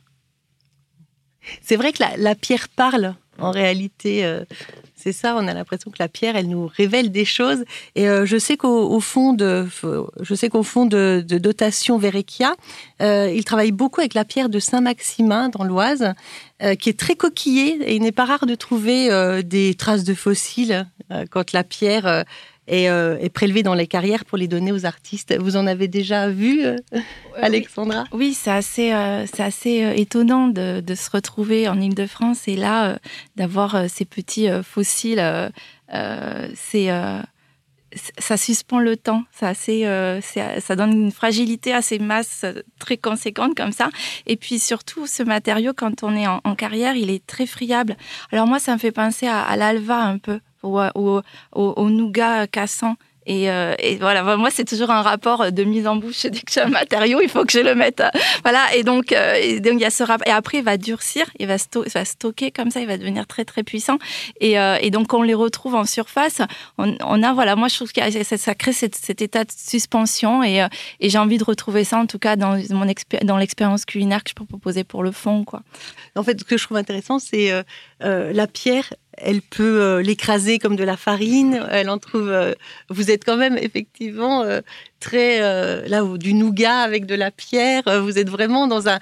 C'est 1.61 1.75
vrai 1.75 1.91
que 1.91 2.03
la, 2.17 2.35
pierre 2.35 2.69
parle, 2.69 3.15
en 3.41 3.51
réalité. 3.51 4.25
Euh, 4.25 4.43
c'est 4.95 5.13
ça, 5.13 5.35
on 5.37 5.47
a 5.47 5.53
l'impression 5.53 5.91
que 5.91 5.97
la 5.99 6.09
pierre, 6.09 6.35
elle 6.35 6.49
nous 6.49 6.67
révèle 6.67 7.11
des 7.11 7.25
choses. 7.25 7.63
Et 7.95 8.09
euh, 8.09 8.25
je 8.25 8.37
sais 8.37 8.57
qu'au 8.57 8.99
fond 8.99 9.33
de, 9.33 9.65
je 10.19 10.35
sais 10.35 10.49
qu'au 10.49 10.63
fond 10.63 10.85
de, 10.85 11.23
dotation 11.25 11.97
Verrecchia, 11.97 12.55
euh, 13.01 13.31
il 13.33 13.45
travaille 13.45 13.71
beaucoup 13.71 14.01
avec 14.01 14.13
la 14.13 14.25
pierre 14.25 14.49
de 14.49 14.59
Saint-Maximin 14.59 15.49
dans 15.49 15.63
l'Oise, 15.63 16.13
qui 16.79 16.89
est 16.89 16.99
très 16.99 17.15
coquillée. 17.15 17.79
Et 17.85 17.95
il 17.95 18.01
n'est 18.01 18.11
pas 18.11 18.25
rare 18.25 18.45
de 18.45 18.55
trouver 18.55 19.41
des 19.43 19.75
traces 19.75 20.03
de 20.03 20.13
fossiles 20.13 20.85
quand 21.29 21.53
la 21.53 21.63
pierre 21.63 22.25
euh, 22.71 23.17
et, 23.19 23.29
prélever 23.29 23.63
dans 23.63 23.73
les 23.73 23.87
carrières 23.87 24.25
pour 24.25 24.37
les 24.37 24.47
donner 24.47 24.71
aux 24.71 24.85
artistes. 24.85 25.35
Vous 25.39 25.55
en 25.55 25.65
avez 25.67 25.87
déjà 25.87 26.29
vu, 26.29 26.63
euh, 26.63 26.75
Alexandra? 27.35 28.03
Oui, 28.11 28.33
c'est 28.33 28.51
assez, 28.51 28.93
euh, 28.93 29.25
assez 29.37 29.93
étonnant 29.95 30.47
de, 30.47 30.81
de, 30.81 30.95
se 30.95 31.09
retrouver 31.09 31.67
en 31.67 31.79
Ile-de-France 31.79 32.47
et 32.47 32.55
là, 32.55 32.99
d'avoir 33.35 33.89
ces 33.89 34.05
petits 34.05 34.47
fossiles. 34.63 35.51
c'est 35.91 36.89
ça 38.19 38.37
suspend 38.37 38.79
le 38.79 38.97
temps, 38.97 39.23
ça, 39.31 39.47
assez, 39.47 39.83
ça 40.59 40.75
donne 40.75 40.93
une 40.93 41.11
fragilité 41.11 41.73
à 41.73 41.81
ces 41.81 41.97
masses 41.97 42.45
très 42.77 42.97
conséquentes 42.97 43.55
comme 43.55 43.71
ça. 43.71 43.89
Et 44.27 44.35
puis 44.35 44.59
surtout, 44.59 45.07
ce 45.07 45.23
matériau, 45.23 45.73
quand 45.75 46.03
on 46.03 46.15
est 46.15 46.27
en, 46.27 46.55
carrière, 46.55 46.95
il 46.95 47.09
est 47.09 47.25
très 47.25 47.47
friable. 47.47 47.95
Alors 48.31 48.45
moi, 48.45 48.59
ça 48.59 48.73
me 48.73 48.77
fait 48.77 48.91
penser 48.91 49.27
à, 49.27 49.41
à 49.41 49.55
l'alva 49.55 50.03
un 50.03 50.19
peu 50.19 50.39
au, 50.63 51.21
au, 51.53 51.89
nougat 51.89 52.47
cassant. 52.47 52.95
Et, 53.29 53.51
euh, 53.51 53.75
voilà, 53.99 54.37
moi, 54.37 54.49
c'est 54.49 54.65
toujours 54.65 54.89
un 54.89 55.03
rapport 55.03 55.51
de 55.51 55.63
mise 55.63 55.85
en 55.85 55.95
bouche. 55.97 56.23
Dès 56.25 56.39
que 56.39 56.51
j'ai 56.51 56.61
un 56.61 56.69
matériau, 56.69 57.21
il 57.21 57.29
faut 57.29 57.45
que 57.45 57.51
je 57.51 57.59
le 57.59 57.75
mette. 57.75 57.99
euh, 58.01 58.09
Voilà, 58.43 58.73
et 58.75 58.81
donc, 58.81 59.11
euh, 59.11 59.35
et 59.35 59.59
donc 59.59 59.73
il 59.73 59.81
y 59.81 59.85
a 59.85 59.91
ce 59.91 60.01
rapport. 60.01 60.27
Et 60.27 60.31
après, 60.31 60.57
il 60.59 60.63
va 60.63 60.77
durcir, 60.77 61.27
il 61.37 61.45
va, 61.45 61.57
sto- 61.57 61.85
stocker 62.05 62.49
comme 62.49 62.71
ça, 62.71 62.79
il 62.79 62.87
va 62.87 62.97
devenir 62.97 63.27
très, 63.27 63.45
très 63.45 63.61
puissant. 63.61 63.99
Et, 64.39 64.59
euh, 64.59 64.77
et 64.81 64.89
donc, 64.89 65.13
on 65.13 65.21
les 65.21 65.35
retrouve 65.35 65.75
en 65.75 65.85
surface, 65.85 66.41
on, 66.79 67.23
a, 67.23 67.33
voilà, 67.33 67.55
moi, 67.55 67.67
je 67.67 67.75
trouve 67.75 67.91
que 67.91 68.01
ça, 68.23 68.55
crée 68.55 68.73
cet, 68.73 68.95
cet 68.95 69.21
état 69.21 69.43
de 69.43 69.51
suspension. 69.55 70.41
Et, 70.41 70.63
euh, 70.63 70.67
et 70.99 71.09
j'ai 71.11 71.19
envie 71.19 71.37
de 71.37 71.43
retrouver 71.43 71.83
ça, 71.83 71.99
en 71.99 72.07
tout 72.07 72.19
cas, 72.19 72.35
dans, 72.35 72.55
l'expérience 73.37 73.85
culinaire 73.85 74.23
que 74.23 74.31
je 74.31 74.35
peux 74.35 74.45
proposer 74.45 74.83
pour 74.83 75.03
le 75.03 75.11
fond, 75.11 75.43
quoi. 75.43 75.61
En 76.15 76.23
fait, 76.23 76.39
ce 76.39 76.45
que 76.45 76.57
je 76.57 76.63
trouve 76.63 76.77
intéressant, 76.77 77.19
c'est 77.19 77.51
la 77.99 78.47
pierre. 78.47 78.85
Elle 79.21 79.41
peut 79.41 79.81
euh, 79.81 80.01
l'écraser 80.01 80.59
comme 80.59 80.75
de 80.75 80.83
la 80.83 80.97
farine. 80.97 81.65
Elle 81.69 81.89
en 81.89 81.97
trouve. 81.97 82.29
euh, 82.29 82.53
vous 82.89 83.11
êtes 83.11 83.23
quand 83.23 83.37
même 83.37 83.57
effectivement 83.57 84.41
euh, 84.43 84.61
très 84.99 85.39
là 85.87 86.03
où 86.03 86.17
du 86.17 86.33
nougat 86.33 86.79
avec 86.79 87.05
de 87.05 87.15
la 87.15 87.31
pierre. 87.31 87.83
Vous 88.01 88.17
êtes 88.17 88.29
vraiment 88.29 88.67
dans 88.67 88.87
un. 88.89 88.99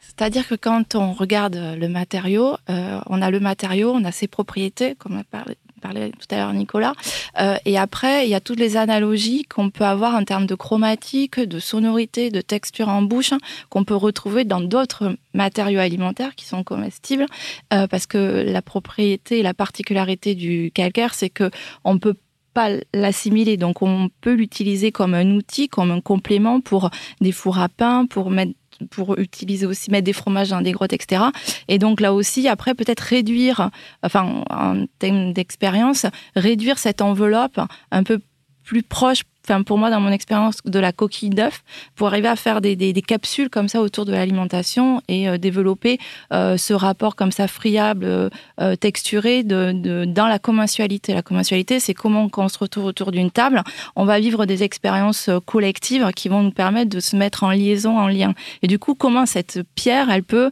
C'est-à-dire 0.00 0.46
que 0.46 0.54
quand 0.54 0.94
on 0.94 1.12
regarde 1.12 1.56
le 1.56 1.88
matériau, 1.88 2.56
on 2.68 3.22
a 3.22 3.30
le 3.30 3.40
matériau, 3.40 3.92
on 3.92 4.04
a 4.04 4.12
ses 4.12 4.28
propriétés, 4.28 4.94
comme 4.94 5.18
a 5.18 5.24
parlé, 5.24 5.56
parlait 5.82 6.10
tout 6.10 6.34
à 6.34 6.36
l'heure 6.36 6.52
Nicolas, 6.54 6.94
Euh, 7.38 7.56
et 7.64 7.76
après, 7.78 8.26
il 8.26 8.30
y 8.30 8.34
a 8.34 8.40
toutes 8.40 8.60
les 8.60 8.76
analogies 8.76 9.44
qu'on 9.44 9.70
peut 9.70 9.84
avoir 9.84 10.14
en 10.14 10.24
termes 10.24 10.46
de 10.46 10.54
chromatique, 10.54 11.40
de 11.40 11.58
sonorité, 11.58 12.30
de 12.30 12.40
texture 12.40 12.88
en 12.88 13.02
bouche, 13.02 13.32
hein, 13.32 13.38
qu'on 13.70 13.84
peut 13.84 13.96
retrouver 14.08 14.44
dans 14.44 14.60
d'autres 14.60 15.16
matériaux 15.34 15.80
alimentaires 15.80 16.34
qui 16.34 16.44
sont 16.44 16.62
comestibles, 16.62 17.26
euh, 17.72 17.86
parce 17.86 18.06
que 18.06 18.44
la 18.46 18.62
propriété 18.62 19.42
la 19.42 19.54
particularité 19.54 20.34
du 20.34 20.70
calcaire, 20.72 21.14
c'est 21.14 21.30
que 21.30 21.50
on 21.84 21.98
peut 21.98 22.16
pas 22.52 22.70
l'assimiler, 22.94 23.56
donc 23.56 23.82
on 23.82 24.08
peut 24.20 24.34
l'utiliser 24.34 24.92
comme 24.92 25.14
un 25.14 25.30
outil, 25.32 25.68
comme 25.68 25.90
un 25.90 26.00
complément 26.00 26.60
pour 26.60 26.90
des 27.20 27.32
fours 27.32 27.58
à 27.58 27.68
pain, 27.68 28.06
pour 28.06 28.30
mettre 28.30 28.52
pour 28.90 29.18
utiliser 29.18 29.66
aussi 29.66 29.90
mettre 29.90 30.04
des 30.04 30.12
fromages 30.12 30.48
dans 30.48 30.60
des 30.60 30.72
grottes, 30.72 30.92
etc. 30.92 31.24
Et 31.68 31.78
donc 31.78 32.00
là 32.00 32.12
aussi, 32.12 32.48
après, 32.48 32.74
peut-être 32.74 33.00
réduire, 33.00 33.70
enfin, 34.02 34.42
en 34.50 34.86
termes 34.98 35.32
d'expérience, 35.32 36.06
réduire 36.34 36.78
cette 36.78 37.00
enveloppe 37.00 37.60
un 37.90 38.02
peu 38.02 38.20
plus 38.64 38.82
proche, 38.82 39.22
enfin, 39.44 39.62
pour 39.62 39.78
moi, 39.78 39.90
dans 39.90 40.00
mon 40.00 40.10
expérience, 40.10 40.58
de 40.64 40.78
la 40.78 40.92
coquille 40.92 41.30
d'œuf, 41.30 41.62
pour 41.96 42.08
arriver 42.08 42.28
à 42.28 42.36
faire 42.36 42.60
des, 42.60 42.76
capsules 43.06 43.50
comme 43.50 43.68
ça 43.68 43.80
autour 43.80 44.04
de 44.04 44.12
l'alimentation 44.12 45.02
et 45.08 45.28
euh, 45.28 45.38
développer 45.38 45.98
euh, 46.32 46.56
ce 46.56 46.72
rapport 46.72 47.16
comme 47.16 47.32
ça 47.32 47.48
friable, 47.48 48.04
euh, 48.04 48.76
texturé 48.76 49.42
de, 49.42 50.04
dans 50.06 50.26
la 50.26 50.38
commensualité. 50.38 51.14
La 51.14 51.22
commensualité, 51.22 51.80
c'est 51.80 51.94
comment, 51.94 52.28
quand 52.28 52.44
on 52.44 52.48
se 52.48 52.58
retrouve 52.58 52.84
autour 52.84 53.10
d'une 53.10 53.30
table, 53.30 53.62
on 53.96 54.04
va 54.04 54.20
vivre 54.20 54.46
des 54.46 54.62
expériences 54.62 55.30
collectives 55.46 56.10
qui 56.14 56.28
vont 56.28 56.42
nous 56.42 56.52
permettre 56.52 56.90
de 56.90 57.00
se 57.00 57.16
mettre 57.16 57.44
en 57.44 57.50
liaison, 57.50 57.98
en 57.98 58.08
lien. 58.08 58.34
Et 58.62 58.66
du 58.66 58.78
coup, 58.78 58.94
comment 58.94 59.26
cette 59.26 59.60
pierre, 59.74 60.10
elle 60.10 60.22
peut, 60.22 60.50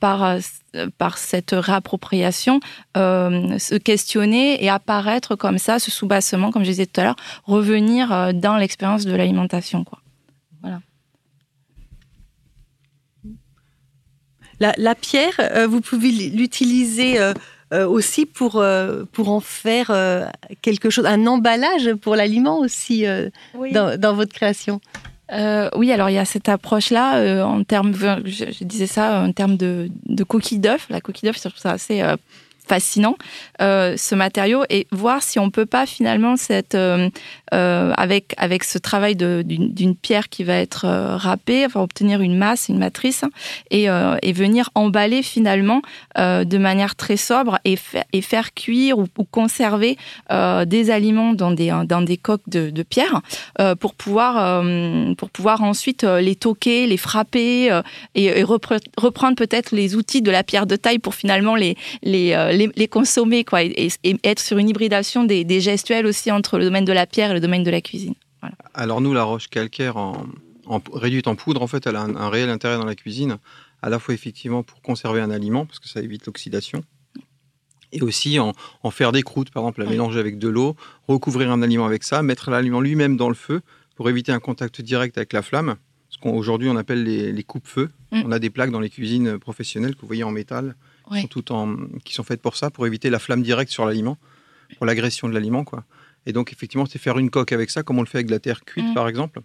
par, 0.00 0.36
par 0.98 1.18
cette 1.18 1.50
réappropriation, 1.52 2.60
se 2.94 3.76
questionner 3.76 4.62
et 4.62 4.68
apparaître 4.68 5.36
comme 5.36 5.58
ça, 5.58 5.78
ce 5.78 5.90
soubassement, 5.90 6.50
comme 6.50 6.64
je 6.64 6.70
disais 6.70 6.86
tout 6.86 7.00
à 7.00 7.04
l'heure, 7.04 7.16
revenir 7.44 8.27
dans 8.32 8.56
l'expérience 8.56 9.04
de 9.04 9.14
l'alimentation. 9.14 9.84
quoi. 9.84 10.00
La, 14.60 14.74
la 14.76 14.96
pierre, 14.96 15.34
euh, 15.38 15.68
vous 15.68 15.80
pouvez 15.80 16.10
l'utiliser 16.10 17.20
euh, 17.20 17.32
euh, 17.72 17.86
aussi 17.86 18.26
pour, 18.26 18.56
euh, 18.56 19.04
pour 19.12 19.28
en 19.28 19.38
faire 19.38 19.90
euh, 19.90 20.26
quelque 20.62 20.90
chose, 20.90 21.06
un 21.06 21.28
emballage 21.28 21.94
pour 21.94 22.16
l'aliment 22.16 22.58
aussi 22.58 23.06
euh, 23.06 23.30
dans, 23.72 23.96
dans 23.96 24.14
votre 24.14 24.34
création. 24.34 24.80
Euh, 25.30 25.70
oui, 25.76 25.92
alors 25.92 26.10
il 26.10 26.14
y 26.14 26.18
a 26.18 26.24
cette 26.24 26.48
approche-là 26.48 27.18
euh, 27.18 27.44
en 27.44 27.62
termes, 27.62 27.94
je, 28.24 28.46
je 28.50 28.64
disais 28.64 28.88
ça 28.88 29.20
en 29.20 29.30
termes 29.30 29.56
de, 29.56 29.90
de 30.06 30.24
coquille 30.24 30.58
d'œuf. 30.58 30.88
La 30.90 31.00
coquille 31.00 31.28
d'œuf, 31.28 31.36
je 31.36 31.48
trouve 31.48 31.60
ça 31.60 31.70
assez 31.70 32.02
euh, 32.02 32.16
fascinant, 32.68 33.16
euh, 33.62 33.96
ce 33.96 34.14
matériau, 34.14 34.64
et 34.68 34.86
voir 34.92 35.22
si 35.22 35.38
on 35.38 35.50
peut 35.50 35.66
pas 35.66 35.86
finalement 35.86 36.36
cette, 36.36 36.74
euh, 36.74 37.08
euh, 37.54 37.92
avec 37.96 38.34
avec 38.36 38.62
ce 38.64 38.78
travail 38.78 39.16
d'une 39.16 39.96
pierre 39.96 40.28
qui 40.28 40.44
va 40.44 40.54
être 40.54 40.86
râpée, 41.16 41.64
enfin 41.66 41.80
obtenir 41.80 42.20
une 42.20 42.36
masse, 42.36 42.68
une 42.68 42.78
matrice, 42.78 43.24
et, 43.70 43.88
euh, 43.88 44.16
et 44.22 44.32
venir 44.32 44.70
emballer 44.74 45.22
finalement 45.22 45.80
de 46.16 46.58
manière 46.58 46.94
très 46.96 47.16
sobre 47.16 47.58
et, 47.64 47.76
fa- 47.76 48.04
et 48.12 48.20
faire 48.22 48.52
cuire 48.54 48.98
ou, 48.98 49.06
conserver 49.30 49.96
des 50.66 50.90
aliments 50.90 51.32
dans 51.32 51.52
des 51.52 51.68
dans 51.86 52.02
des 52.02 52.16
coques 52.16 52.48
de, 52.48 52.82
pierre 52.82 53.20
pour 53.80 53.94
pouvoir 53.94 54.62
pour 55.16 55.30
pouvoir 55.30 55.62
ensuite 55.62 56.02
les 56.04 56.34
toquer, 56.36 56.86
les 56.86 56.96
frapper 56.96 57.80
et, 58.14 58.24
et 58.26 58.42
repre- 58.42 58.80
reprendre 58.96 59.36
peut-être 59.36 59.72
les 59.72 59.94
outils 59.94 60.22
de 60.22 60.30
la 60.30 60.42
pierre 60.42 60.66
de 60.66 60.76
taille 60.76 60.98
pour 60.98 61.14
finalement 61.14 61.54
les 61.54 61.76
les, 62.02 62.34
les, 62.58 62.70
les 62.76 62.88
consommer 62.88 63.44
quoi 63.44 63.62
et, 63.62 63.88
être 64.24 64.40
sur 64.40 64.58
une 64.58 64.68
hybridation 64.68 65.24
des, 65.24 65.44
des 65.44 65.60
gestuels 65.60 66.06
aussi 66.06 66.30
entre 66.30 66.58
le 66.58 66.64
domaine 66.64 66.84
de 66.84 66.92
la 66.92 67.06
pierre 67.06 67.30
et 67.30 67.34
le 67.34 67.40
domaine 67.40 67.64
de 67.64 67.70
la 67.70 67.80
cuisine. 67.80 68.14
Alors 68.74 69.00
nous, 69.00 69.14
la 69.14 69.24
roche 69.24 69.48
calcaire 69.48 69.96
en, 69.96 70.26
en- 70.66 70.80
réduite 70.92 71.26
en 71.26 71.34
poudre, 71.34 71.62
en 71.62 71.66
fait, 71.66 71.86
elle 71.86 71.96
a 71.96 72.02
un, 72.02 72.14
un 72.16 72.28
réel 72.28 72.50
intérêt 72.50 72.76
dans 72.78 72.84
la 72.86 72.94
cuisine, 72.94 73.38
à 73.82 73.88
la 73.88 73.98
fois 73.98 74.14
effectivement 74.14 74.62
pour 74.62 74.80
conserver 74.82 75.20
un 75.20 75.30
aliment, 75.30 75.66
parce 75.66 75.78
que 75.78 75.88
ça 75.88 76.00
évite 76.00 76.26
l'oxydation, 76.26 76.82
et 77.92 78.02
aussi 78.02 78.38
en, 78.38 78.52
en 78.82 78.90
faire 78.90 79.12
des 79.12 79.22
croûtes, 79.22 79.50
par 79.50 79.62
exemple, 79.62 79.80
la 79.80 79.86
Oui. 79.86 79.92
mélanger 79.92 80.20
avec 80.20 80.38
de 80.38 80.48
l'eau, 80.48 80.76
recouvrir 81.08 81.50
un 81.50 81.62
aliment 81.62 81.86
avec 81.86 82.04
ça, 82.04 82.22
mettre 82.22 82.50
l'aliment 82.50 82.80
lui-même 82.80 83.16
dans 83.16 83.28
le 83.28 83.34
feu 83.34 83.60
pour 83.96 84.08
éviter 84.10 84.30
un 84.30 84.40
contact 84.40 84.80
direct 84.82 85.16
avec 85.16 85.32
la 85.32 85.42
flamme, 85.42 85.76
ce 86.10 86.18
qu'aujourd'hui 86.18 86.68
on 86.68 86.76
appelle 86.76 87.02
les, 87.02 87.32
les 87.32 87.42
coupes-feu. 87.42 87.90
Mm. 88.12 88.22
On 88.26 88.32
a 88.32 88.38
des 88.38 88.50
plaques 88.50 88.70
dans 88.70 88.80
les 88.80 88.90
cuisines 88.90 89.38
professionnelles 89.38 89.94
que 89.96 90.00
vous 90.02 90.06
voyez 90.06 90.22
en 90.24 90.30
métal, 90.30 90.76
qui, 91.08 91.20
sont 91.22 91.26
toutes 91.28 91.50
en, 91.50 91.76
qui 92.04 92.14
sont 92.14 92.22
faites 92.24 92.40
pour 92.42 92.56
ça, 92.56 92.70
pour 92.70 92.86
éviter 92.86 93.10
la 93.10 93.18
flamme 93.18 93.42
directe 93.42 93.70
sur 93.72 93.84
l'aliment, 93.86 94.16
pour 94.76 94.86
l'agression 94.86 95.28
de 95.28 95.34
l'aliment, 95.34 95.64
quoi. 95.64 95.84
Et 96.26 96.32
donc, 96.32 96.52
effectivement, 96.52 96.84
c'est 96.86 96.98
faire 96.98 97.18
une 97.18 97.30
coque 97.30 97.52
avec 97.52 97.70
ça, 97.70 97.82
comme 97.82 97.98
on 97.98 98.02
le 98.02 98.06
fait 98.06 98.18
avec 98.18 98.26
de 98.26 98.32
la 98.32 98.38
terre 98.40 98.64
cuite, 98.64 98.84
Mm. 98.90 98.94
par 98.94 99.08
exemple, 99.08 99.40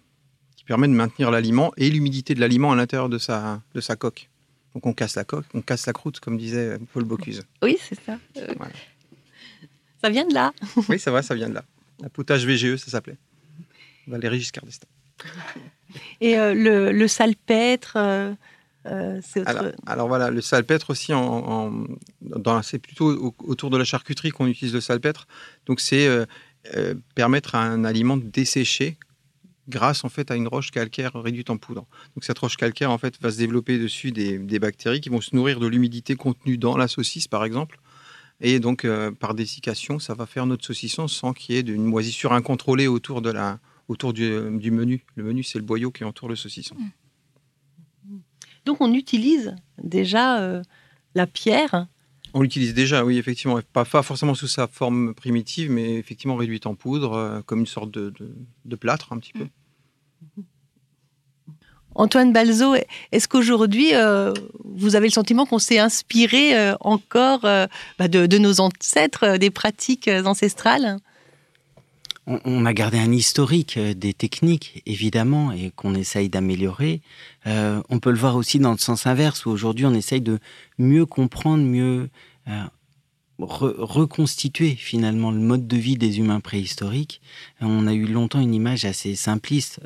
qui 0.56 0.64
permet 0.64 0.86
de 0.88 0.92
maintenir 0.92 1.30
l'aliment 1.30 1.72
et 1.76 1.88
l'humidité 1.90 2.34
de 2.34 2.40
l'aliment 2.40 2.72
à 2.72 2.76
l'intérieur 2.76 3.08
de 3.08 3.18
sa, 3.18 3.62
de 3.74 3.80
sa 3.80 3.96
coque. 3.96 4.28
Donc, 4.74 4.86
on 4.86 4.92
casse 4.92 5.14
la 5.16 5.24
coque, 5.24 5.46
on 5.54 5.62
casse 5.62 5.86
la 5.86 5.92
croûte, 5.92 6.20
comme 6.20 6.36
disait 6.36 6.78
Paul 6.92 7.04
Bocuse. 7.04 7.42
Oui, 7.62 7.78
c'est 7.80 7.98
ça. 8.00 8.18
Euh, 8.36 8.52
Voilà. 8.58 8.72
Ça 10.02 10.10
vient 10.10 10.26
de 10.26 10.34
là. 10.34 10.52
oui, 10.90 10.98
c'est 10.98 11.08
vrai, 11.10 11.22
ça 11.22 11.34
vient 11.34 11.48
de 11.48 11.54
là. 11.54 11.64
La 12.02 12.10
potage 12.10 12.44
VGE, 12.44 12.76
ça 12.76 12.90
s'appelait. 12.90 13.16
Valérie 14.06 14.38
Giscard 14.38 14.64
d'Estaing. 14.66 14.88
Et 16.20 16.36
euh, 16.38 16.52
le, 16.52 16.92
le 16.92 17.08
salpêtre, 17.08 17.94
euh, 17.96 18.34
euh, 18.86 19.20
autre. 19.40 19.48
Alors, 19.48 19.72
alors 19.86 20.08
voilà, 20.08 20.30
le 20.30 20.40
salpêtre 20.40 20.90
aussi, 20.90 21.12
en, 21.14 21.22
en- 21.22 21.86
dans- 22.20 22.62
c'est 22.62 22.78
plutôt 22.78 23.10
au- 23.10 23.34
autour 23.44 23.70
de 23.70 23.76
la 23.76 23.84
charcuterie 23.84 24.30
qu'on 24.30 24.46
utilise 24.46 24.74
le 24.74 24.80
salpêtre. 24.80 25.26
Donc 25.66 25.80
c'est 25.80 26.06
euh, 26.06 26.26
euh, 26.76 26.94
permettre 27.14 27.54
à 27.54 27.62
un 27.62 27.84
aliment 27.84 28.16
de 28.16 28.24
dessécher 28.24 28.96
grâce 29.68 30.04
en 30.04 30.10
fait 30.10 30.30
à 30.30 30.36
une 30.36 30.46
roche 30.48 30.70
calcaire 30.70 31.12
réduite 31.14 31.48
en 31.48 31.56
poudre. 31.56 31.86
Donc 32.14 32.24
cette 32.24 32.38
roche 32.38 32.56
calcaire 32.56 32.90
en 32.90 32.98
fait 32.98 33.14
va 33.22 33.30
se 33.30 33.38
développer 33.38 33.78
dessus 33.78 34.12
des, 34.12 34.38
des 34.38 34.58
bactéries 34.58 35.00
qui 35.00 35.08
vont 35.08 35.22
se 35.22 35.34
nourrir 35.34 35.58
de 35.60 35.66
l'humidité 35.66 36.16
contenue 36.16 36.58
dans 36.58 36.76
la 36.76 36.86
saucisse 36.88 37.28
par 37.28 37.44
exemple. 37.44 37.78
Et 38.40 38.60
donc 38.60 38.86
par 39.20 39.32
dessiccation, 39.34 39.98
ça 39.98 40.12
va 40.12 40.26
faire 40.26 40.44
notre 40.44 40.64
saucisson 40.66 41.08
sans 41.08 41.32
qu'il 41.32 41.54
y 41.54 41.58
ait 41.58 41.62
d'une 41.62 41.84
moisissure 41.84 42.32
incontrôlée 42.34 42.88
autour 42.88 43.22
de 43.22 43.30
la 43.30 43.58
autour 43.88 44.12
du, 44.12 44.38
du 44.58 44.70
menu. 44.70 45.04
Le 45.14 45.24
menu 45.24 45.42
c'est 45.42 45.58
le 45.58 45.64
boyau 45.64 45.90
qui 45.90 46.04
entoure 46.04 46.28
le 46.28 46.36
saucisson. 46.36 46.74
Donc 48.64 48.80
on 48.80 48.92
utilise 48.94 49.54
déjà 49.82 50.40
euh, 50.40 50.62
la 51.14 51.26
pierre. 51.26 51.86
On 52.32 52.42
l'utilise 52.42 52.74
déjà, 52.74 53.04
oui, 53.04 53.18
effectivement. 53.18 53.60
Pas, 53.72 53.84
pas 53.84 54.02
forcément 54.02 54.34
sous 54.34 54.48
sa 54.48 54.66
forme 54.66 55.14
primitive, 55.14 55.70
mais 55.70 55.94
effectivement 55.94 56.36
réduite 56.36 56.66
en 56.66 56.74
poudre, 56.74 57.12
euh, 57.12 57.42
comme 57.42 57.60
une 57.60 57.66
sorte 57.66 57.90
de, 57.90 58.10
de- 58.18 58.34
de 58.64 58.76
plâtre, 58.76 59.12
un 59.12 59.18
petit 59.18 59.32
peu. 59.32 59.46
Antoine 61.96 62.32
Balzo, 62.32 62.74
est-ce 63.12 63.28
qu'aujourd'hui, 63.28 63.94
euh, 63.94 64.32
vous 64.64 64.96
avez 64.96 65.06
le 65.06 65.12
sentiment 65.12 65.46
qu'on 65.46 65.60
s'est 65.60 65.78
inspiré 65.78 66.52
encore 66.80 67.42
bah, 67.42 68.08
de, 68.08 68.26
de 68.26 68.38
nos 68.38 68.58
ancêtres, 68.60 69.36
des 69.36 69.50
pratiques 69.50 70.10
ancestrales? 70.24 70.96
On, 72.26 72.64
a 72.64 72.72
gardé 72.72 72.98
un 72.98 73.12
historique 73.12 73.76
euh, 73.76 73.92
des 73.92 74.14
techniques, 74.14 74.82
évidemment, 74.86 75.52
et 75.52 75.70
qu'on 75.76 75.94
essaye 75.94 76.30
d'améliorer. 76.30 77.02
Euh, 77.46 77.82
on 77.90 77.98
peut 77.98 78.10
le 78.10 78.16
voir 78.16 78.36
aussi 78.36 78.58
dans 78.58 78.72
le 78.72 78.78
sens 78.78 79.06
inverse, 79.06 79.44
où 79.44 79.50
aujourd'hui 79.50 79.84
on 79.84 79.92
essaye 79.92 80.22
de 80.22 80.38
mieux 80.78 81.04
comprendre, 81.04 81.62
mieux 81.62 82.08
euh, 82.48 82.62
re- 83.38 83.74
reconstituer 83.78 84.74
finalement 84.74 85.32
le 85.32 85.38
mode 85.38 85.68
de 85.68 85.76
vie 85.76 85.98
des 85.98 86.18
humains 86.18 86.40
préhistoriques. 86.40 87.20
On 87.60 87.86
a 87.86 87.92
eu 87.92 88.06
longtemps 88.06 88.40
une 88.40 88.54
image 88.54 88.86
assez 88.86 89.16
simpliste. 89.16 89.80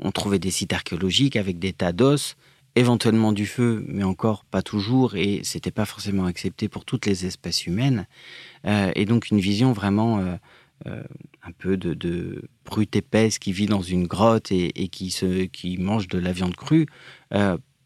On 0.00 0.10
trouvait 0.10 0.40
des 0.40 0.50
sites 0.50 0.72
archéologiques 0.72 1.36
avec 1.36 1.60
des 1.60 1.72
tas 1.72 1.92
d'os, 1.92 2.36
éventuellement 2.74 3.32
du 3.32 3.46
feu, 3.46 3.84
mais 3.86 4.02
encore 4.02 4.44
pas 4.44 4.62
toujours, 4.62 5.14
et 5.14 5.42
c'était 5.44 5.70
pas 5.70 5.84
forcément 5.86 6.26
accepté 6.26 6.68
pour 6.68 6.84
toutes 6.84 7.06
les 7.06 7.24
espèces 7.24 7.66
humaines. 7.66 8.06
Et 8.64 9.04
donc 9.04 9.30
une 9.30 9.40
vision 9.40 9.72
vraiment 9.72 10.38
un 10.84 11.52
peu 11.58 11.76
de, 11.76 12.48
brute 12.64 12.94
épaisse 12.96 13.38
qui 13.38 13.52
vit 13.52 13.66
dans 13.66 13.82
une 13.82 14.06
grotte 14.06 14.52
et, 14.52 14.88
qui, 14.88 15.10
se, 15.10 15.44
qui 15.44 15.78
mange 15.78 16.08
de 16.08 16.18
la 16.18 16.32
viande 16.32 16.54
crue, 16.54 16.86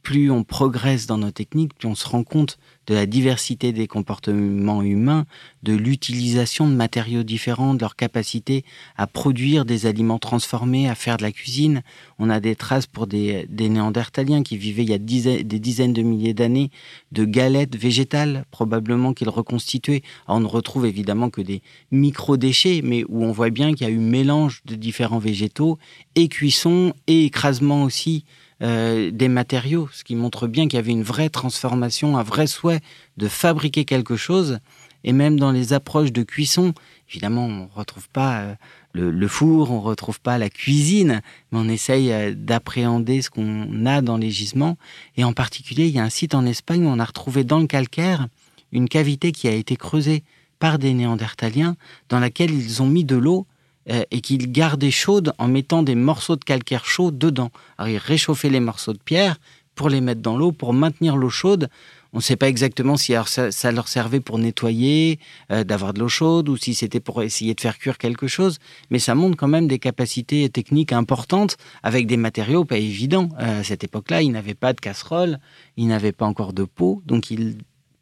plus 0.03 0.31
on 0.31 0.45
progresse 0.45 1.07
dans 1.07 1.19
nos 1.19 1.31
techniques, 1.31 1.75
plus 1.75 1.89
on 1.89 1.95
se 1.95 2.09
rend 2.09 2.25
compte 2.25 2.59
de 2.91 2.97
la 2.97 3.07
diversité 3.07 3.71
des 3.71 3.87
comportements 3.87 4.83
humains, 4.83 5.25
de 5.63 5.75
l'utilisation 5.75 6.69
de 6.69 6.75
matériaux 6.75 7.23
différents, 7.23 7.75
de 7.75 7.81
leur 7.81 7.95
capacité 7.95 8.65
à 8.97 9.07
produire 9.07 9.65
des 9.65 9.87
aliments 9.87 10.19
transformés, 10.19 10.89
à 10.89 10.97
faire 10.97 11.17
de 11.17 11.23
la 11.23 11.31
cuisine. 11.31 11.83
On 12.19 12.29
a 12.29 12.41
des 12.41 12.57
traces 12.57 12.89
pour 12.89 13.07
des, 13.07 13.47
néandertaliens 13.49 14.43
qui 14.43 14.57
vivaient 14.57 14.83
il 14.83 14.91
y 14.91 14.95
a 14.95 14.99
des 14.99 15.61
dizaines 15.61 15.93
de 15.93 16.03
milliers 16.03 16.35
d'années 16.35 16.73
de 17.13 17.25
galettes 17.25 17.77
végétales, 17.77 18.45
probablement 18.51 19.15
qu'ils 19.15 19.29
reconstituaient. 19.29 20.03
on 20.27 20.41
ne 20.41 20.47
retrouve 20.47 20.85
évidemment 20.85 21.31
que 21.31 21.43
des 21.43 21.63
micro-déchets, 21.93 22.81
mais 22.83 23.05
où 23.09 23.23
on 23.23 23.31
voit 23.31 23.51
bien 23.51 23.73
qu'il 23.73 23.87
y 23.87 23.91
a 23.91 23.93
eu 23.93 23.99
mélange 23.99 24.63
de 24.65 24.75
différents 24.75 25.21
végétaux 25.21 25.79
et 26.17 26.27
cuisson 26.27 26.93
et 27.07 27.27
écrasement 27.27 27.85
aussi 27.85 28.25
euh, 28.63 29.11
des 29.11 29.29
matériaux, 29.29 29.89
ce 29.93 30.05
qui 30.05 30.15
montre 30.15 30.47
bien 30.47 30.69
qu'il 30.69 30.77
y 30.77 30.81
avait 30.81 30.93
une 30.93 31.03
vraie 31.03 31.31
transformation, 31.31 32.19
un 32.19 32.23
vrai 32.23 32.47
souhait 32.47 32.81
de 33.17 33.29
fabriquer 33.29 33.85
quelque 33.85 34.17
chose. 34.17 34.59
Et 35.03 35.13
même 35.13 35.41
dans 35.41 35.51
les 35.51 35.73
approches 35.73 36.13
de 36.13 36.23
cuisson, 36.23 36.75
évidemment, 37.09 37.47
on 37.47 37.65
ne 37.65 37.69
retrouve 37.75 38.09
pas 38.11 38.41
euh, 38.41 38.55
le, 38.93 39.29
four, 39.29 39.71
on 39.71 39.81
ne 39.81 39.85
retrouve 39.85 40.21
pas 40.21 40.37
la 40.37 40.51
cuisine, 40.51 41.23
mais 41.51 41.59
on 41.59 41.69
essaye 41.69 42.13
euh, 42.13 42.35
d'appréhender 42.37 43.23
ce 43.23 43.31
qu'on 43.31 43.87
a 43.87 44.03
dans 44.03 44.19
les 44.19 44.31
gisements. 44.31 44.77
Et 45.17 45.25
en 45.25 45.33
particulier, 45.33 45.87
il 45.87 45.95
y 45.95 45.99
a 45.99 46.05
un 46.05 46.11
site 46.11 46.35
en 46.35 46.45
Espagne 46.45 46.85
où 46.85 46.89
on 46.89 46.99
a 46.99 47.05
retrouvé 47.05 47.45
dans 47.45 47.61
le 47.61 47.67
calcaire 47.67 48.29
une 48.73 48.89
cavité 48.89 49.33
qui 49.33 49.49
a 49.49 49.53
été 49.53 49.77
creusée 49.77 50.23
par 50.59 50.79
des 50.79 50.93
néandertaliens, 50.93 51.77
dans 52.11 52.21
laquelle 52.21 52.51
ils 52.51 52.83
ont 52.83 52.87
mis 52.87 53.05
de 53.05 53.17
l'eau 53.17 53.47
et 53.87 54.21
qu'il 54.21 54.53
gardait 54.53 54.91
chaude 54.91 55.33
en 55.39 55.49
mettant 55.49 55.83
des 55.83 55.95
morceaux 55.95 56.37
de 56.37 56.45
calcaire 56.45 56.85
chaud 56.85 57.11
dedans. 57.11 57.51
Alors 57.79 57.89
il 57.89 57.97
réchauffait 57.99 58.51
les 58.51 58.61
morceaux 58.61 58.93
de 58.93 58.99
pierre 58.99 59.37
pour 59.75 59.89
les 59.89 60.03
mettre 60.03 60.21
dans 60.21 60.37
l'eau, 60.37 60.53
pour 60.53 60.75
maintenir 60.75 61.17
l'eau 61.17 61.31
chaude. 61.31 61.71
On 62.13 62.19
ne 62.19 62.23
sait 62.23 62.37
pas 62.37 62.49
exactement 62.49 62.97
si 62.97 63.15
ça, 63.25 63.73
leur 63.73 63.89
servait 63.89 64.21
pour 64.21 64.39
nettoyer, 64.39 65.21
euh, 65.53 65.63
d'avoir 65.65 65.95
de 65.95 66.01
l'eau 66.01 66.09
chaude, 66.09 66.49
ou 66.49 66.57
si 66.57 66.75
c'était 66.75 67.01
pour 67.01 67.23
essayer 67.23 67.55
de 67.55 67.61
faire 67.61 67.79
cuire 67.79 67.97
quelque 67.97 68.27
chose. 68.27 68.59
Mais 68.91 68.99
ça 68.99 69.15
montre 69.15 69.37
quand 69.37 69.49
même 69.49 69.69
des 69.69 69.79
capacités 69.79 70.49
techniques 70.51 70.93
importantes 70.93 71.57
avec 71.83 72.07
des 72.07 72.17
matériaux 72.17 72.65
pas 72.65 72.79
évidents. 72.79 73.29
Euh, 73.39 73.61
à 73.61 73.65
cette 73.65 73.85
époque-là, 73.85 74.23
ils 74.23 74.33
n'avaient 74.33 74.55
pas 74.55 74.73
de 74.73 74.81
casserole, 74.81 75.39
ils 75.77 75.87
n'avaient 75.87 76.13
pas 76.13 76.27
encore 76.27 76.53
de 76.53 76.65
pot, 76.65 77.01
donc 77.07 77.31
ils 77.31 77.57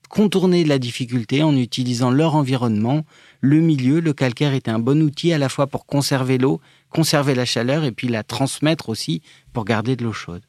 contourner 0.08 0.64
la 0.64 0.78
difficulté 0.78 1.42
en 1.42 1.56
utilisant 1.56 2.10
leur 2.10 2.34
environnement, 2.34 3.04
le 3.40 3.60
milieu. 3.60 4.00
Le 4.00 4.12
calcaire 4.12 4.54
était 4.54 4.70
un 4.70 4.78
bon 4.78 5.02
outil 5.02 5.32
à 5.32 5.38
la 5.38 5.48
fois 5.48 5.66
pour 5.66 5.86
conserver 5.86 6.38
l'eau, 6.38 6.60
conserver 6.90 7.34
la 7.34 7.44
chaleur 7.44 7.84
et 7.84 7.92
puis 7.92 8.08
la 8.08 8.22
transmettre 8.22 8.88
aussi 8.88 9.22
pour 9.52 9.64
garder 9.64 9.96
de 9.96 10.04
l'eau 10.04 10.12
chaude. 10.12 10.42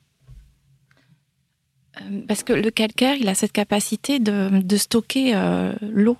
Euh, 2.02 2.22
parce 2.28 2.44
que 2.44 2.54
le 2.54 2.72
calcaire, 2.72 3.16
il 3.16 3.28
a 3.28 3.36
cette 3.36 3.52
capacité 3.52 4.20
de, 4.20 4.78
stocker 4.78 5.36
euh, 5.36 5.74
l'eau. 5.82 6.18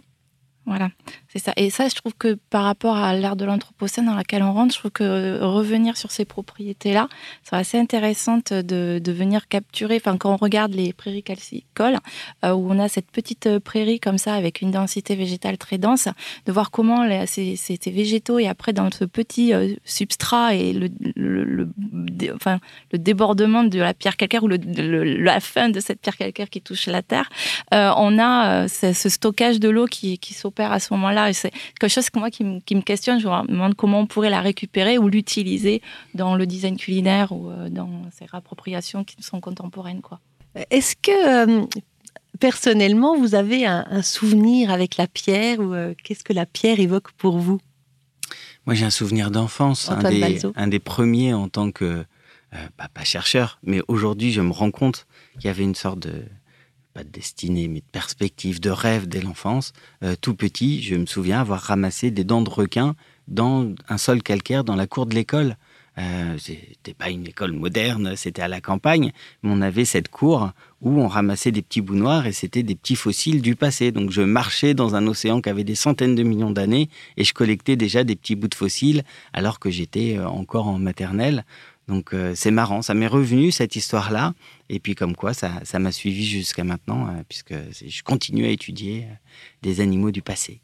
Voilà, 0.66 0.92
c'est 1.32 1.38
ça. 1.38 1.54
Et 1.58 1.70
ça, 1.70 1.88
je 1.88 1.94
trouve 1.94 2.16
que 2.18 2.40
par 2.50 2.64
rapport 2.64 2.98
à 2.98 3.14
l'ère 3.14 3.36
de 3.36 3.46
l'Anthropocène 3.46 4.08
dans 4.08 4.16
laquelle 4.16 4.42
on 4.42 4.52
rentre, 4.52 4.74
je 4.74 4.80
trouve 4.80 4.90
que 4.90 5.40
revenir 5.44 5.96
sur 5.96 6.10
ces 6.10 6.26
propriétés-là, 6.26 7.08
c'est 7.44 7.56
assez 7.56 7.78
intéressant 7.78 8.40
de, 8.50 9.12
venir 9.12 9.48
capturer. 9.48 9.98
Enfin, 9.98 10.18
quand 10.18 10.34
on 10.34 10.38
regarde 10.38 10.74
les 10.74 10.92
prairies 10.92 11.22
calcicoles, 11.22 12.00
euh, 12.44 12.54
où 12.54 12.72
on 12.72 12.80
a 12.80 12.88
cette 12.88 13.12
petite 13.12 13.60
prairie 13.60 14.00
comme 14.00 14.18
ça 14.18 14.34
avec 14.34 14.62
une 14.62 14.72
densité 14.72 15.16
végétale 15.16 15.60
très 15.60 15.78
dense, 15.78 16.08
de 16.48 16.52
voir 16.52 16.72
comment 16.72 17.06
ces, 17.28 17.58
végétaux 17.86 18.40
et 18.40 18.48
après 18.48 18.74
dans 18.74 18.90
ce 18.92 19.06
petit 19.06 19.54
euh, 19.54 19.76
substrat 19.86 20.56
et 20.56 20.74
le, 20.74 21.70
enfin, 22.34 22.60
le 22.92 22.98
débordement 22.98 23.64
de 23.64 23.78
la 23.78 23.94
pierre 23.94 24.18
calcaire 24.18 24.44
ou 24.44 24.48
la 24.48 25.40
fin 25.40 25.70
de 25.70 25.80
cette 25.80 26.02
pierre 26.02 26.18
calcaire 26.18 26.50
qui 26.50 26.62
touche 26.62 26.88
la 26.88 27.04
terre, 27.04 27.30
euh, 27.74 27.92
on 27.98 28.18
a 28.18 28.68
ce, 28.68 28.94
ce, 28.94 29.10
stockage 29.10 29.60
de 29.60 29.70
l'eau 29.70 29.86
qui, 29.86 30.18
qui 30.18 30.34
s'opère 30.34 30.72
à 30.72 30.80
ce 30.80 30.94
moment-là. 30.96 31.19
C'est 31.34 31.52
quelque 31.80 31.92
chose 31.92 32.10
que 32.10 32.20
moi 32.20 32.30
qui, 32.30 32.44
me, 32.44 32.82
questionne. 32.82 33.20
Je 33.20 33.28
me 33.28 33.48
demande 33.48 33.76
comment 33.76 34.02
on 34.02 34.08
pourrait 34.08 34.30
la 34.30 34.42
récupérer 34.42 34.98
ou 34.98 35.08
l'utiliser 35.10 35.82
dans 36.14 36.36
le 36.36 36.46
design 36.46 36.78
culinaire 36.78 37.32
ou 37.32 37.50
euh, 37.50 37.70
dans 37.70 38.04
ces 38.12 38.26
réappropriations 38.26 39.04
qui 39.04 39.22
sont 39.22 39.40
contemporaines. 39.40 40.02
Quoi. 40.02 40.20
Est-ce 40.70 40.96
que 40.96 41.62
euh, 41.62 41.66
personnellement, 42.40 43.18
vous 43.18 43.36
avez 43.36 43.66
un, 43.66 44.02
souvenir 44.02 44.72
avec 44.72 44.98
la 44.98 45.08
pierre 45.08 45.60
ou 45.60 45.74
euh, 45.74 45.94
qu'est-ce 46.04 46.24
que 46.24 46.34
la 46.34 46.46
pierre 46.46 46.80
évoque 46.80 47.12
pour 47.14 47.38
vous? 47.38 47.60
Moi, 48.66 48.76
j'ai 48.76 48.86
un 48.86 48.92
souvenir 48.92 49.32
d'enfance, 49.32 49.90
un 49.90 50.10
des, 50.10 50.42
un 50.56 50.68
des, 50.68 50.80
premiers 50.80 51.34
en 51.34 51.48
tant 51.48 51.72
que, 51.72 52.06
pas 52.78 53.04
chercheur, 53.04 53.58
mais 53.64 53.82
aujourd'hui, 53.88 54.32
je 54.32 54.42
me 54.42 54.52
rends 54.52 54.70
compte 54.70 55.08
qu'il 55.34 55.46
y 55.46 55.50
avait 55.50 55.64
une 55.64 55.76
sorte 55.76 56.00
de 56.00 56.26
de 57.04 57.10
destinée, 57.10 57.68
mais 57.68 57.80
de 57.80 57.86
perspective, 57.92 58.60
de 58.60 58.70
rêve 58.70 59.08
dès 59.08 59.22
l'enfance. 59.22 59.74
Euh, 60.04 60.16
tout 60.20 60.36
petit, 60.36 60.82
je 60.82 60.96
me 60.96 61.06
souviens 61.06 61.42
avoir 61.42 61.62
ramassé 61.62 62.12
des 62.12 62.24
dents 62.24 62.42
de 62.42 62.50
requin 62.50 62.96
dans 63.28 63.74
un 63.88 63.98
sol 63.98 64.24
calcaire 64.24 64.64
dans 64.64 64.76
la 64.76 64.88
cour 64.88 65.06
de 65.06 65.16
l'école. 65.16 65.56
Euh, 65.98 66.38
c'était 66.38 66.94
pas 66.94 67.10
une 67.10 67.28
école 67.28 67.52
moderne, 67.52 68.14
c'était 68.16 68.42
à 68.42 68.48
la 68.48 68.62
campagne, 68.62 69.12
mais 69.44 69.52
on 69.52 69.60
avait 69.60 69.84
cette 69.84 70.08
cour 70.08 70.52
où 70.82 71.02
on 71.02 71.08
ramassait 71.10 71.52
des 71.52 71.62
petits 71.62 71.82
bouts 71.82 71.96
noirs 71.96 72.26
et 72.26 72.32
c'était 72.32 72.64
des 72.64 72.76
petits 72.76 72.96
fossiles 72.96 73.42
du 73.42 73.56
passé. 73.56 73.92
Donc 73.92 74.12
je 74.12 74.22
marchais 74.22 74.74
dans 74.74 74.96
un 74.96 75.06
océan 75.08 75.42
qui 75.42 75.50
avait 75.50 75.66
des 75.66 75.76
centaines 75.76 76.16
de 76.16 76.24
millions 76.24 76.52
d'années 76.52 76.90
et 77.18 77.26
je 77.26 77.34
collectais 77.34 77.76
déjà 77.76 78.06
des 78.06 78.16
petits 78.16 78.36
bouts 78.36 78.48
de 78.48 78.56
fossiles 78.56 79.04
alors 79.34 79.60
que 79.60 79.70
j'étais 79.70 80.18
euh, 80.18 80.28
encore 80.28 80.68
en 80.68 80.80
maternelle. 80.80 81.44
Donc 81.90 82.14
euh, 82.14 82.34
c'est 82.36 82.52
marrant, 82.52 82.82
ça 82.82 82.94
m'est 82.94 83.08
revenu 83.08 83.52
cette 83.52 83.76
histoire-là. 83.76 84.34
Et 84.70 84.80
puis 84.80 84.96
comme 84.96 85.16
quoi, 85.16 85.34
ça, 85.34 85.80
m'a 85.80 85.92
suivi 85.92 86.26
jusqu'à 86.26 86.64
maintenant, 86.64 87.08
euh, 87.08 87.24
puisque 87.28 87.56
je 87.74 88.04
continue 88.04 88.46
à 88.46 88.50
étudier 88.50 89.06
euh, 89.10 89.14
des 89.62 89.82
animaux 89.82 90.12
du 90.12 90.22
passé. 90.22 90.62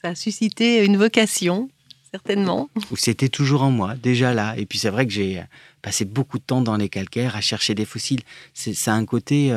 Ça 0.00 0.10
a 0.10 0.14
suscité 0.14 0.84
une 0.84 0.96
vocation, 0.96 1.68
certainement. 2.10 2.70
Ou 2.90 2.96
c'était 2.96 3.28
toujours 3.28 3.62
en 3.62 3.70
moi, 3.70 3.96
déjà 3.96 4.32
là. 4.32 4.56
Et 4.56 4.66
puis 4.66 4.78
c'est 4.78 4.90
vrai 4.90 5.06
que 5.06 5.12
j'ai 5.12 5.42
passé 5.82 6.04
beaucoup 6.04 6.38
de 6.38 6.44
temps 6.44 6.60
dans 6.60 6.76
les 6.76 6.88
calcaires 6.88 7.34
à 7.34 7.40
chercher 7.40 7.74
des 7.74 7.84
fossiles. 7.84 8.22
C'est 8.54 8.90
un 8.90 9.04
côté 9.04 9.52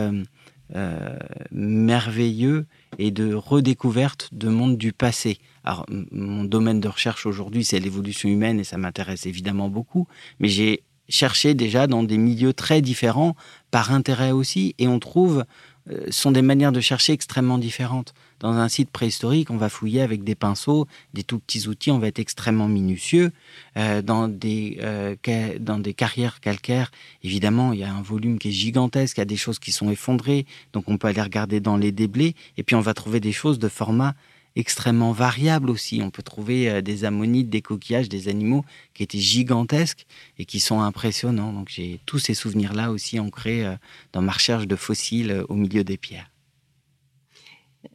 merveilleux 1.51 2.65
et 2.97 3.11
de 3.11 3.33
redécouverte 3.33 4.29
de 4.31 4.49
monde 4.49 4.77
du 4.77 4.93
passé. 4.93 5.39
Alors, 5.63 5.85
mon 5.89 6.45
domaine 6.45 6.79
de 6.79 6.87
recherche 6.87 7.25
aujourd'hui, 7.25 7.63
c'est 7.63 7.79
l'évolution 7.79 8.29
humaine 8.29 8.59
et 8.59 8.63
ça 8.63 8.77
m'intéresse 8.77 9.25
évidemment 9.25 9.69
beaucoup, 9.69 10.07
mais 10.39 10.47
j'ai 10.47 10.83
cherché 11.09 11.53
déjà 11.53 11.87
dans 11.87 12.03
des 12.03 12.17
milieux 12.17 12.53
très 12.53 12.81
différents, 12.81 13.35
par 13.71 13.91
intérêt 13.91 14.31
aussi, 14.31 14.75
et 14.79 14.87
on 14.87 14.99
trouve, 14.99 15.43
euh, 15.91 16.05
sont 16.11 16.31
des 16.31 16.41
manières 16.41 16.71
de 16.71 16.81
chercher 16.81 17.13
extrêmement 17.13 17.57
différentes. 17.57 18.13
Dans 18.39 18.53
un 18.53 18.69
site 18.69 18.89
préhistorique, 18.89 19.49
on 19.49 19.57
va 19.57 19.69
fouiller 19.69 20.01
avec 20.01 20.23
des 20.23 20.35
pinceaux, 20.35 20.87
des 21.13 21.23
tout 21.23 21.39
petits 21.39 21.67
outils, 21.67 21.91
on 21.91 21.99
va 21.99 22.07
être 22.07 22.19
extrêmement 22.19 22.67
minutieux. 22.67 23.31
Euh, 23.75 24.01
dans, 24.01 24.27
des, 24.27 24.77
euh, 24.81 25.15
dans 25.59 25.79
des 25.79 25.93
carrières 25.93 26.39
calcaires, 26.39 26.91
évidemment, 27.23 27.73
il 27.73 27.79
y 27.79 27.83
a 27.83 27.91
un 27.91 28.01
volume 28.01 28.39
qui 28.39 28.49
est 28.49 28.53
gigantesque, 28.53 29.17
il 29.17 29.21
y 29.21 29.23
a 29.23 29.25
des 29.25 29.35
choses 29.35 29.59
qui 29.59 29.71
sont 29.71 29.89
effondrées, 29.89 30.45
donc 30.73 30.85
on 30.87 30.97
peut 30.97 31.07
aller 31.07 31.21
regarder 31.21 31.59
dans 31.59 31.75
les 31.75 31.91
déblais, 31.91 32.35
et 32.57 32.63
puis 32.63 32.75
on 32.75 32.81
va 32.81 32.93
trouver 32.93 33.19
des 33.19 33.33
choses 33.33 33.59
de 33.59 33.67
format 33.67 34.15
extrêmement 34.55 35.11
variable 35.11 35.69
aussi. 35.69 36.01
On 36.03 36.09
peut 36.09 36.23
trouver 36.23 36.69
euh, 36.69 36.81
des 36.81 37.05
ammonites, 37.05 37.49
des 37.49 37.61
coquillages, 37.61 38.09
des 38.09 38.27
animaux 38.27 38.65
qui 38.93 39.03
étaient 39.03 39.19
gigantesques 39.19 40.05
et 40.37 40.45
qui 40.45 40.59
sont 40.59 40.81
impressionnants. 40.81 41.53
Donc 41.53 41.69
j'ai 41.69 41.99
tous 42.05 42.19
ces 42.19 42.33
souvenirs-là 42.33 42.91
aussi 42.91 43.19
ancrés 43.19 43.65
euh, 43.65 43.75
dans 44.13 44.21
ma 44.21 44.31
recherche 44.31 44.67
de 44.67 44.75
fossiles 44.75 45.31
euh, 45.31 45.45
au 45.49 45.55
milieu 45.55 45.83
des 45.83 45.97
pierres. 45.97 46.29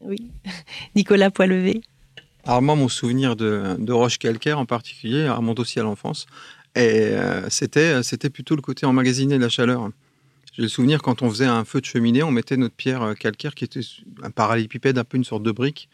Oui. 0.01 0.31
Nicolas 0.97 1.31
Poilevé. 1.31 1.83
Alors 2.45 2.63
moi, 2.63 2.75
mon 2.75 2.89
souvenir 2.89 3.37
de, 3.37 3.77
de 3.79 3.93
roche 3.93 4.19
calcaire 4.19 4.59
en 4.59 4.67
particulier 4.67 5.29
remonte 5.29 5.61
aussi 5.61 5.81
à 5.81 5.83
l'enfance. 5.83 6.27
Et 6.77 7.13
c'était, 7.51 8.03
c'était 8.03 8.31
plutôt 8.31 8.57
le 8.57 8.61
côté 8.61 8.85
emmagasiné 8.85 9.37
de 9.39 9.43
la 9.43 9.49
chaleur. 9.49 9.91
J'ai 10.53 10.63
le 10.63 10.69
souvenir 10.69 11.01
quand 11.03 11.23
on 11.23 11.31
faisait 11.31 11.47
un 11.47 11.65
feu 11.65 11.81
de 11.81 11.87
cheminée, 11.87 12.25
on 12.25 12.33
mettait 12.33 12.57
notre 12.57 12.75
pierre 12.75 13.15
calcaire 13.17 13.55
qui 13.55 13.63
était 13.63 13.81
un 14.25 14.33
parallélépipède, 14.33 14.99
un 14.99 15.05
peu 15.05 15.17
une 15.17 15.25
sorte 15.25 15.45
de 15.45 15.53
brique, 15.53 15.89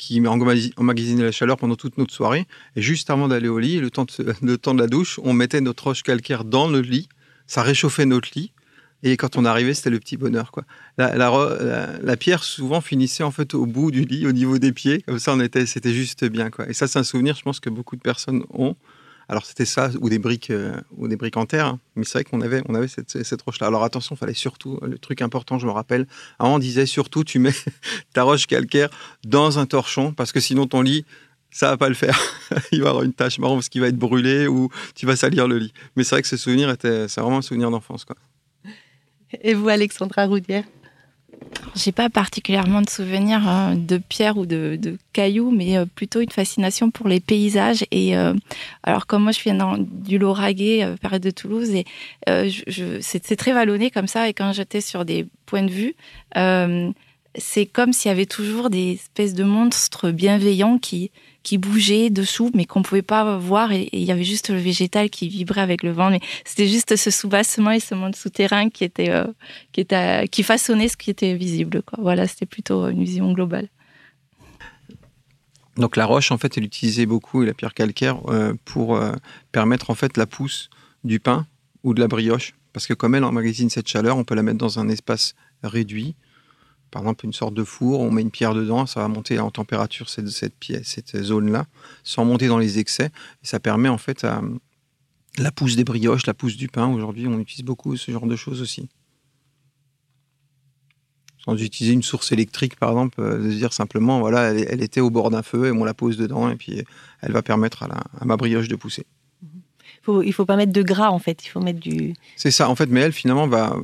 qui 0.00 0.26
emmagasinait 0.26 1.22
la 1.22 1.30
chaleur 1.30 1.58
pendant 1.58 1.76
toute 1.76 1.98
notre 1.98 2.14
soirée. 2.14 2.46
Et 2.74 2.80
juste 2.80 3.10
avant 3.10 3.28
d'aller 3.28 3.48
au 3.48 3.58
lit, 3.58 3.78
le 3.78 3.90
temps 3.90 4.06
de, 4.06 4.34
le 4.42 4.56
temps 4.56 4.74
de 4.74 4.80
la 4.80 4.86
douche, 4.86 5.20
on 5.22 5.34
mettait 5.34 5.60
notre 5.60 5.84
roche 5.84 6.02
calcaire 6.02 6.44
dans 6.44 6.68
le 6.68 6.80
lit. 6.80 7.08
Ça 7.46 7.62
réchauffait 7.62 8.06
notre 8.06 8.30
lit. 8.34 8.52
Et 9.02 9.16
quand 9.16 9.36
on 9.36 9.44
arrivait, 9.44 9.74
c'était 9.74 9.90
le 9.90 9.98
petit 9.98 10.16
bonheur. 10.16 10.52
Quoi. 10.52 10.64
La, 10.98 11.16
la, 11.16 12.16
pierre 12.16 12.44
souvent 12.44 12.80
finissait 12.80 13.22
en 13.22 13.30
fait 13.30 13.54
au 13.54 13.66
bout 13.66 13.90
du 13.90 14.04
lit, 14.04 14.26
au 14.26 14.32
niveau 14.32 14.58
des 14.58 14.72
pieds. 14.72 15.02
Comme 15.02 15.18
ça, 15.18 15.34
on 15.34 15.40
était, 15.40 15.66
c'était 15.66 15.92
juste 15.92 16.24
bien. 16.24 16.50
Quoi. 16.50 16.68
Et 16.68 16.72
ça, 16.72 16.86
c'est 16.86 16.98
un 16.98 17.04
souvenir, 17.04 17.36
je 17.36 17.42
pense 17.42 17.60
que 17.60 17.70
beaucoup 17.70 17.96
de 17.96 18.02
personnes 18.02 18.44
ont. 18.50 18.76
Alors 19.30 19.46
c'était 19.46 19.64
ça 19.64 19.90
ou 20.00 20.10
des 20.10 20.18
briques 20.18 20.50
euh, 20.50 20.74
ou 20.96 21.06
des 21.06 21.14
briques 21.14 21.36
en 21.36 21.46
terre, 21.46 21.66
hein. 21.66 21.78
mais 21.94 22.04
c'est 22.04 22.14
vrai 22.14 22.24
qu'on 22.24 22.40
avait 22.40 22.62
on 22.68 22.74
avait 22.74 22.88
cette, 22.88 23.42
roche 23.42 23.60
là. 23.60 23.68
Alors 23.68 23.84
attention, 23.84 24.16
fallait 24.16 24.34
surtout 24.34 24.80
le 24.82 24.98
truc 24.98 25.22
important, 25.22 25.56
je 25.56 25.66
me 25.66 25.70
rappelle. 25.70 26.08
Avant 26.40 26.56
on 26.56 26.58
disait 26.58 26.84
surtout 26.84 27.22
tu 27.22 27.38
mets 27.38 27.54
ta 28.12 28.24
roche 28.24 28.48
calcaire 28.48 28.90
dans 29.24 29.60
un 29.60 29.66
torchon 29.66 30.12
parce 30.12 30.32
que 30.32 30.40
sinon 30.40 30.66
ton 30.66 30.82
lit 30.82 31.04
ça 31.52 31.70
va 31.70 31.76
pas 31.76 31.88
le 31.88 31.94
faire. 31.94 32.18
il 32.72 32.82
va 32.82 32.88
avoir 32.88 33.04
une 33.04 33.12
tâche 33.12 33.38
marron 33.38 33.54
parce 33.54 33.68
qu'il 33.68 33.80
va 33.80 33.86
être 33.86 33.96
brûlé 33.96 34.48
ou 34.48 34.68
tu 34.96 35.06
vas 35.06 35.14
salir 35.14 35.46
le 35.46 35.58
lit. 35.58 35.72
Mais 35.94 36.02
c'est 36.02 36.16
vrai 36.16 36.22
que 36.22 36.28
ce 36.28 36.36
souvenir 36.36 36.68
était, 36.68 37.06
c'est 37.06 37.20
vraiment 37.20 37.38
un 37.38 37.42
souvenir 37.42 37.70
d'enfance, 37.70 38.04
quoi. 38.04 38.16
Et 39.42 39.54
vous, 39.54 39.68
Alexandra 39.68 40.26
Roudière? 40.26 40.64
J'ai 41.74 41.92
pas 41.92 42.10
particulièrement 42.10 42.82
de 42.82 42.90
souvenirs 42.90 43.48
euh, 43.48 43.74
de 43.74 43.98
pierres 43.98 44.36
ou 44.36 44.46
de, 44.46 44.78
cailloux, 45.12 45.50
mais 45.50 45.76
euh, 45.76 45.86
plutôt 45.86 46.20
une 46.20 46.30
fascination 46.30 46.90
pour 46.90 47.08
les 47.08 47.20
paysages. 47.20 47.84
Et 47.90 48.16
euh, 48.16 48.34
alors, 48.82 49.06
comme 49.06 49.24
moi, 49.24 49.32
je 49.32 49.40
viens 49.40 49.54
dans, 49.54 49.76
du 49.78 50.18
Lauragais, 50.18 50.94
période 51.00 51.22
de 51.22 51.30
Toulouse, 51.30 51.70
et 51.70 51.84
c'est 53.00 53.36
très 53.36 53.52
vallonné 53.52 53.90
comme 53.90 54.06
ça. 54.06 54.28
Et 54.28 54.34
quand 54.34 54.52
j'étais 54.52 54.80
sur 54.80 55.04
des 55.04 55.26
points 55.46 55.62
de 55.62 55.70
vue, 55.70 55.94
c'est 57.36 57.66
comme 57.66 57.92
s'il 57.92 58.08
y 58.08 58.12
avait 58.12 58.26
toujours 58.26 58.70
des 58.70 58.94
espèces 58.94 59.34
de 59.34 59.44
monstres 59.44 60.10
bienveillants 60.10 60.78
qui, 60.78 61.10
qui 61.42 61.58
bougeait 61.58 62.10
dessous, 62.10 62.50
mais 62.54 62.64
qu'on 62.64 62.82
pouvait 62.82 63.02
pas 63.02 63.38
voir. 63.38 63.72
Et 63.72 63.88
il 63.92 64.02
y 64.04 64.12
avait 64.12 64.24
juste 64.24 64.50
le 64.50 64.58
végétal 64.58 65.10
qui 65.10 65.28
vibrait 65.28 65.60
avec 65.60 65.82
le 65.82 65.92
vent. 65.92 66.10
Mais 66.10 66.20
c'était 66.44 66.68
juste 66.68 66.96
ce 66.96 67.10
soubassement 67.10 67.70
et 67.70 67.80
ce 67.80 67.94
monde 67.94 68.14
souterrain 68.14 68.70
qui 68.70 68.84
était, 68.84 69.10
euh, 69.10 69.26
qui 69.72 69.80
était, 69.80 70.28
qui 70.28 70.42
façonnait 70.42 70.88
ce 70.88 70.96
qui 70.96 71.10
était 71.10 71.34
visible. 71.34 71.82
Voilà, 71.98 72.26
c'était 72.26 72.46
plutôt 72.46 72.88
une 72.88 73.04
vision 73.04 73.32
globale. 73.32 73.68
Donc 75.76 75.96
la 75.96 76.04
roche, 76.04 76.30
en 76.30 76.38
fait, 76.38 76.58
elle 76.58 76.64
utilisait 76.64 77.06
beaucoup, 77.06 77.42
et 77.42 77.46
la 77.46 77.54
pierre 77.54 77.74
calcaire, 77.74 78.20
euh, 78.28 78.54
pour 78.64 78.96
euh, 78.96 79.12
permettre 79.52 79.90
en 79.90 79.94
fait 79.94 80.16
la 80.16 80.26
pousse 80.26 80.68
du 81.04 81.20
pain 81.20 81.46
ou 81.84 81.94
de 81.94 82.00
la 82.00 82.08
brioche. 82.08 82.54
Parce 82.72 82.86
que 82.86 82.94
comme 82.94 83.14
elle 83.14 83.24
emmagasine 83.24 83.70
cette 83.70 83.88
chaleur, 83.88 84.16
on 84.16 84.24
peut 84.24 84.34
la 84.34 84.42
mettre 84.42 84.58
dans 84.58 84.78
un 84.78 84.88
espace 84.88 85.34
réduit 85.62 86.14
par 86.90 87.02
exemple 87.02 87.24
une 87.24 87.32
sorte 87.32 87.54
de 87.54 87.64
four, 87.64 88.00
on 88.00 88.10
met 88.10 88.22
une 88.22 88.30
pierre 88.30 88.54
dedans, 88.54 88.86
ça 88.86 89.00
va 89.00 89.08
monter 89.08 89.38
en 89.38 89.50
température 89.50 90.08
cette, 90.08 91.16
zone-là, 91.16 91.66
sans 92.02 92.24
monter 92.24 92.48
dans 92.48 92.58
les 92.58 92.78
excès. 92.78 93.10
Et 93.42 93.46
ça 93.46 93.60
permet 93.60 93.88
en 93.88 93.98
fait 93.98 94.24
à, 94.24 94.42
la 95.38 95.52
pousse 95.52 95.76
des 95.76 95.84
brioches, 95.84 96.26
la 96.26 96.34
pousse 96.34 96.56
du 96.56 96.68
pain. 96.68 96.88
Aujourd'hui, 96.88 97.26
on 97.26 97.38
utilise 97.38 97.64
beaucoup 97.64 97.96
ce 97.96 98.10
genre 98.10 98.26
de 98.26 98.36
choses 98.36 98.60
aussi. 98.60 98.88
Sans 101.44 101.56
utiliser 101.56 101.94
une 101.94 102.02
source 102.02 102.32
électrique, 102.32 102.76
par 102.76 102.90
exemple, 102.90 103.20
euh, 103.20 103.42
de 103.42 103.48
dire 103.48 103.72
simplement, 103.72 104.20
voilà, 104.20 104.52
elle, 104.52 104.82
était 104.82 105.00
au 105.00 105.08
bord 105.08 105.30
d'un 105.30 105.42
feu 105.42 105.68
et 105.68 105.70
on 105.70 105.84
la 105.84 105.94
pose 105.94 106.18
dedans 106.18 106.50
et 106.50 106.56
puis 106.56 106.84
elle 107.22 107.32
va 107.32 107.42
permettre 107.42 107.84
à 107.84 108.24
ma 108.24 108.36
brioche 108.36 108.68
de 108.68 108.76
pousser 108.76 109.06
faut, 110.02 110.22
il 110.22 110.32
faut 110.32 110.44
pas 110.44 110.56
mettre 110.56 110.72
de 110.72 110.82
gras 110.82 111.10
en 111.10 111.18
fait, 111.18 111.44
il 111.44 111.48
faut 111.48 111.60
mettre 111.60 111.80
du. 111.80 112.14
C'est 112.36 112.50
ça, 112.50 112.68
en 112.68 112.74
fait, 112.74 112.86
mais 112.86 113.00
elle 113.00 113.12
finalement 113.12 113.46
va, 113.46 113.76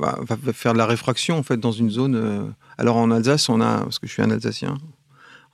faire 0.53 0.73
de 0.73 0.77
la 0.77 0.85
réfraction 0.85 1.37
en 1.37 1.43
fait 1.43 1.57
dans 1.57 1.71
une 1.71 1.89
zone. 1.89 2.15
Euh, 2.15 2.43
alors 2.77 2.97
en 2.97 3.11
Alsace, 3.11 3.49
on 3.49 3.61
a, 3.61 3.79
parce 3.79 3.99
que 3.99 4.07
je 4.07 4.13
suis 4.13 4.21
un 4.21 4.31
Alsacien, 4.31 4.77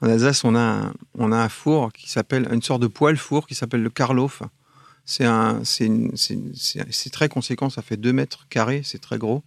en 0.01 0.09
Alsace, 0.09 0.43
on 0.43 0.55
a 0.55 0.59
un, 0.59 0.93
on 1.17 1.31
a 1.31 1.37
un 1.37 1.49
four 1.49 1.93
qui 1.93 2.09
s'appelle, 2.09 2.47
une 2.51 2.61
sorte 2.61 2.81
de 2.81 2.87
poêle 2.87 3.17
four 3.17 3.47
qui 3.47 3.55
s'appelle 3.55 3.83
le 3.83 3.89
Karloff. 3.89 4.43
C'est 5.05 5.27
c'est 5.65 7.09
très 7.11 7.29
conséquent, 7.29 7.69
ça 7.69 7.81
fait 7.81 7.97
2 7.97 8.13
mètres 8.13 8.45
carrés, 8.49 8.81
c'est 8.83 8.99
très 8.99 9.17
gros. 9.17 9.43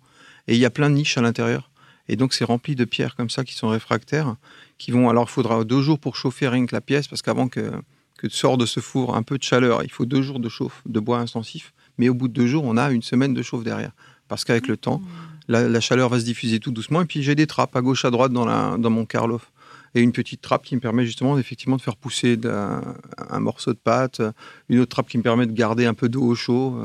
Et 0.49 0.55
il 0.55 0.61
y 0.61 0.67
a 0.67 0.71
plein 0.71 0.91
de 0.91 0.95
niches 0.95 1.17
à 1.19 1.23
l'intérieur. 1.23 1.71
Et 2.09 2.17
donc 2.17 2.35
c'est 2.35 2.45
rempli 2.45 2.77
de 2.77 2.85
pierres 2.85 3.17
comme 3.17 3.31
ça 3.31 3.45
qui 3.45 3.55
sont 3.55 3.69
réfractaires, 3.69 4.37
qui 4.79 4.93
vont. 4.93 5.09
Alors 5.09 5.27
il 5.29 5.33
faudra 5.33 5.65
deux 5.65 5.81
jours 5.81 5.99
pour 5.99 6.17
chauffer 6.17 6.49
rien 6.49 6.67
que 6.67 6.75
la 6.75 6.81
pièce, 6.81 7.09
parce 7.09 7.23
qu'avant 7.23 7.49
que 7.49 7.73
que 8.17 8.29
sort 8.29 8.57
de 8.57 8.67
ce 8.67 8.81
four 8.81 9.17
un 9.17 9.23
peu 9.23 9.39
de 9.39 9.43
chaleur. 9.43 9.83
Il 9.83 9.91
faut 9.91 10.07
deux 10.07 10.23
jours 10.23 10.41
de 10.41 10.49
chauffe, 10.49 10.83
de 10.87 11.01
bois 11.01 11.19
intensif, 11.19 11.73
mais 11.99 12.09
au 12.09 12.15
bout 12.15 12.29
de 12.29 12.33
deux 12.33 12.47
jours, 12.47 12.65
on 12.65 12.77
a 12.77 12.91
une 12.91 13.03
semaine 13.03 13.35
de 13.35 13.43
chauffe 13.43 13.65
derrière. 13.65 13.93
Parce 14.29 14.45
qu'avec 14.45 14.67
le 14.67 14.77
temps, 14.77 15.01
la, 15.49 15.81
chaleur 15.81 16.09
va 16.09 16.19
se 16.19 16.25
diffuser 16.25 16.59
tout 16.59 16.71
doucement. 16.71 17.03
Et 17.03 17.05
puis 17.05 17.23
j'ai 17.23 17.35
des 17.35 17.47
trappes 17.47 17.77
à 17.77 17.81
gauche, 17.83 18.05
à 18.05 18.11
droite 18.11 18.33
dans, 18.33 18.45
la, 18.45 18.77
dans 18.79 18.91
mon 18.91 19.05
Karloff. 19.05 19.53
Et 19.95 20.01
une 20.01 20.13
petite 20.13 20.43
trappe 20.43 20.65
qui 20.65 20.75
me 20.75 20.81
permet 20.81 21.07
justement 21.07 21.39
effectivement 21.39 21.77
de 21.77 21.81
faire 21.81 21.97
pousser 21.97 22.39
un, 22.45 23.41
morceau 23.41 23.73
de 23.73 23.79
pâte, 23.79 24.21
une 24.69 24.81
autre 24.81 24.91
trappe 24.91 25.09
qui 25.09 25.17
me 25.17 25.23
permet 25.23 25.47
de 25.47 25.53
garder 25.53 25.87
un 25.87 25.95
peu 25.95 26.09
d'eau 26.09 26.23
au 26.23 26.35
chaud. 26.35 26.79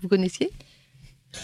Vous 0.00 0.08
connaissiez? 0.08 0.50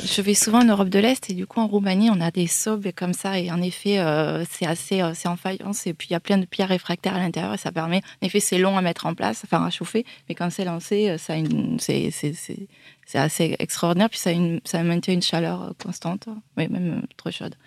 Je 0.04 0.20
vais 0.20 0.34
souvent 0.34 0.60
en 0.60 0.64
Europe 0.64 0.88
de 0.88 0.98
l'Est 0.98 1.30
et 1.30 1.34
du 1.34 1.46
coup 1.46 1.60
en 1.60 1.68
Roumanie 1.68 2.10
on 2.10 2.20
a 2.20 2.30
des 2.30 2.48
sobes 2.48 2.88
comme 2.94 3.12
ça 3.12 3.38
et 3.38 3.52
en 3.52 3.62
effet 3.62 3.98
euh, 3.98 4.44
c'est 4.50 4.66
assez 4.66 5.00
euh, 5.00 5.12
c'est 5.14 5.28
en 5.28 5.36
faïence 5.36 5.86
et 5.86 5.94
puis 5.94 6.08
il 6.10 6.12
y 6.12 6.16
a 6.16 6.20
plein 6.20 6.38
de 6.38 6.44
pierres 6.44 6.68
réfractaires 6.68 7.14
à 7.14 7.20
l'intérieur 7.20 7.54
et 7.54 7.58
ça 7.58 7.70
permet 7.70 8.02
en 8.22 8.26
effet 8.26 8.40
c'est 8.40 8.58
long 8.58 8.76
à 8.76 8.82
mettre 8.82 9.06
en 9.06 9.14
place 9.14 9.42
enfin 9.44 9.64
à 9.64 9.70
chauffer 9.70 10.04
mais 10.28 10.34
quand 10.34 10.50
c'est 10.50 10.64
lancé 10.64 11.10
euh, 11.10 11.18
ça 11.18 11.34
c'est 11.78 12.10
c'est 12.10 13.18
assez 13.18 13.54
extraordinaire 13.60 14.10
puis 14.10 14.18
ça 14.18 14.32
une, 14.32 14.60
ça 14.64 14.82
maintient 14.82 15.14
une 15.14 15.22
chaleur 15.22 15.72
constante 15.82 16.28
mais 16.56 16.66
même 16.68 17.02
trop 17.16 17.30
chaude. 17.30 17.54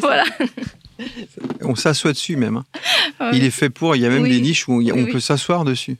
Voilà. 0.00 0.24
On 1.62 1.74
s'assoit 1.74 2.12
dessus 2.12 2.36
même 2.36 2.62
hein. 3.20 3.30
il 3.32 3.42
est 3.42 3.50
fait 3.50 3.70
pour 3.70 3.96
il 3.96 4.02
y 4.02 4.06
a 4.06 4.10
même 4.10 4.28
des 4.28 4.40
niches 4.40 4.68
où 4.68 4.82
on 4.82 5.06
peut 5.06 5.20
s'asseoir 5.20 5.64
dessus. 5.64 5.96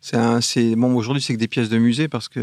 C'est 0.00 0.74
bon 0.74 0.94
aujourd'hui 0.94 1.22
c'est 1.22 1.34
que 1.34 1.38
des 1.38 1.48
pièces 1.48 1.68
de 1.68 1.78
musée 1.78 2.08
parce 2.08 2.28
que 2.28 2.40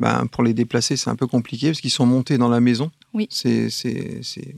ben, 0.00 0.26
pour 0.26 0.44
les 0.44 0.54
déplacer, 0.54 0.96
c'est 0.96 1.10
un 1.10 1.16
peu 1.16 1.26
compliqué 1.26 1.68
parce 1.68 1.80
qu'ils 1.80 1.90
sont 1.90 2.06
montés 2.06 2.38
dans 2.38 2.48
la 2.48 2.60
maison. 2.60 2.90
Oui. 3.12 3.26
Ces, 3.30 3.70
ces, 3.70 4.20
ces, 4.22 4.54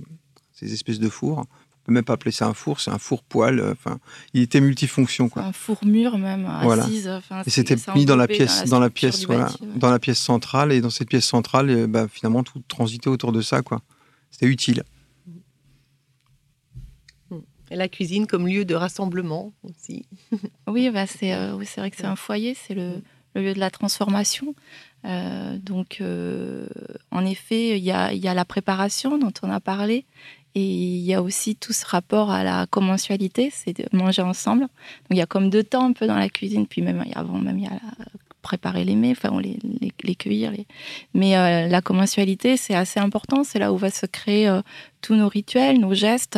espèces 0.72 0.98
de 0.98 1.08
fours. 1.08 1.38
On 1.38 1.84
peut 1.84 1.92
même 1.92 2.04
pas 2.04 2.12
appeler 2.12 2.30
ça 2.30 2.46
un 2.46 2.52
four, 2.52 2.80
c'est 2.80 2.90
un 2.90 2.98
four 2.98 3.22
poêle. 3.22 3.58
Euh, 3.58 3.72
enfin, 3.72 3.98
il 4.34 4.42
était 4.42 4.60
multifonction. 4.60 5.30
Quoi. 5.30 5.42
Un 5.42 5.52
four 5.52 5.82
mur 5.84 6.18
même, 6.18 6.46
voilà. 6.62 6.86
et 7.46 7.50
c'était 7.50 7.76
mis 7.94 8.04
dans 8.04 8.16
la 8.16 8.28
pièce, 8.28 8.64
dans 8.64 8.78
la, 8.78 8.90
pièce, 8.90 9.24
voilà, 9.24 9.48
dans 9.76 9.90
la 9.90 9.98
pièce 9.98 10.18
centrale. 10.18 10.72
Et 10.72 10.82
dans 10.82 10.90
cette 10.90 11.08
pièce 11.08 11.24
centrale, 11.24 11.70
euh, 11.70 11.86
bah, 11.86 12.06
finalement, 12.08 12.42
tout 12.42 12.60
transitait 12.68 13.08
autour 13.08 13.32
de 13.32 13.40
ça. 13.40 13.62
quoi. 13.62 13.80
C'était 14.30 14.46
utile. 14.46 14.84
Et 17.70 17.76
la 17.76 17.88
cuisine 17.88 18.26
comme 18.26 18.48
lieu 18.48 18.64
de 18.64 18.74
rassemblement 18.74 19.52
aussi. 19.62 20.04
oui, 20.66 20.90
bah 20.90 21.06
c'est 21.06 21.32
euh, 21.32 21.54
oui, 21.54 21.66
vrai 21.76 21.90
que 21.90 21.96
c'est 21.96 22.04
un 22.04 22.16
foyer, 22.16 22.54
c'est 22.54 22.74
le, 22.74 23.00
le, 23.34 23.42
lieu 23.42 23.54
de 23.54 23.60
la 23.60 23.70
transformation. 23.70 24.54
Euh, 25.04 25.56
donc, 25.58 25.98
euh, 26.00 26.66
en 27.10 27.24
effet, 27.24 27.78
il 27.78 27.84
y 27.84 27.90
a, 27.92 28.34
la 28.34 28.44
préparation 28.44 29.18
dont 29.18 29.32
on 29.42 29.50
a 29.50 29.60
parlé. 29.60 30.04
Et 30.56 30.64
il 30.64 31.04
y 31.04 31.14
a 31.14 31.22
aussi 31.22 31.54
tout 31.54 31.72
ce 31.72 31.86
rapport 31.86 32.32
à 32.32 32.42
la 32.42 32.66
commensualité, 32.66 33.50
c'est 33.52 33.72
de 33.72 33.96
manger 33.96 34.22
ensemble. 34.22 34.62
Donc 34.62 35.10
il 35.10 35.16
y 35.16 35.22
a 35.22 35.26
comme 35.26 35.48
deux 35.48 35.62
temps 35.62 35.84
un 35.84 35.92
peu 35.92 36.08
dans 36.08 36.16
la 36.16 36.28
cuisine, 36.28 36.66
puis 36.66 36.82
même 36.82 37.04
avant, 37.14 37.38
même 37.38 37.56
il 37.58 37.64
y 37.66 37.68
a 37.68 37.78
préparer 38.42 38.84
les 38.84 38.96
mets, 38.96 39.12
enfin 39.12 39.38
les, 39.40 39.58
les, 40.02 40.14
cueillir. 40.16 40.50
Mais 41.14 41.36
euh, 41.36 41.68
la 41.68 41.80
commensualité, 41.82 42.56
c'est 42.56 42.74
assez 42.74 42.98
important. 42.98 43.44
C'est 43.44 43.60
là 43.60 43.72
où 43.72 43.76
va 43.76 43.90
se 43.90 44.06
créer 44.06 44.52
tous 45.02 45.14
nos 45.14 45.28
rituels, 45.28 45.78
nos 45.78 45.94
gestes 45.94 46.36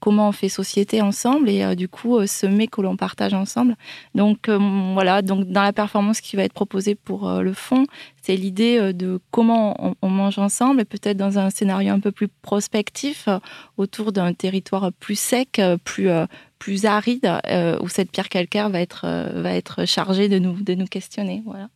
comment 0.00 0.28
on 0.28 0.32
fait 0.32 0.48
société 0.48 1.00
ensemble 1.00 1.48
et 1.48 1.64
euh, 1.64 1.74
du 1.74 1.88
coup 1.88 2.16
euh, 2.16 2.26
ce 2.26 2.46
mets 2.46 2.66
que 2.66 2.80
l'on 2.80 2.96
partage 2.96 3.34
ensemble. 3.34 3.76
Donc 4.14 4.48
euh, 4.48 4.58
voilà, 4.92 5.22
donc 5.22 5.46
dans 5.46 5.62
la 5.62 5.72
performance 5.72 6.20
qui 6.20 6.36
va 6.36 6.42
être 6.44 6.52
proposée 6.52 6.94
pour 6.94 7.30
le 7.30 7.52
fond, 7.52 7.86
c'est 8.22 8.36
l'idée 8.36 8.92
de 8.92 9.20
comment 9.30 9.96
on, 10.02 10.08
mange 10.08 10.38
ensemble 10.38 10.80
et 10.80 10.84
peut-être 10.84 11.16
dans 11.16 11.38
un 11.38 11.50
scénario 11.50 11.92
un 11.92 12.00
peu 12.00 12.12
plus 12.12 12.28
prospectif 12.28 13.28
autour 13.76 14.12
d'un 14.12 14.32
territoire 14.32 14.92
plus 14.92 15.18
sec, 15.18 15.60
plus 15.84 16.08
plus 16.58 16.86
aride 16.86 17.30
où 17.80 17.88
cette 17.88 18.10
pierre 18.10 18.28
calcaire 18.28 18.70
va 18.70 18.80
être 18.80 19.06
va 19.34 19.52
être 19.52 19.84
chargée 19.84 20.28
de 20.28 20.38
nous 20.38 20.62
de 20.62 20.74
nous 20.74 20.86
questionner. 20.86 21.42
Voilà. 21.44 21.68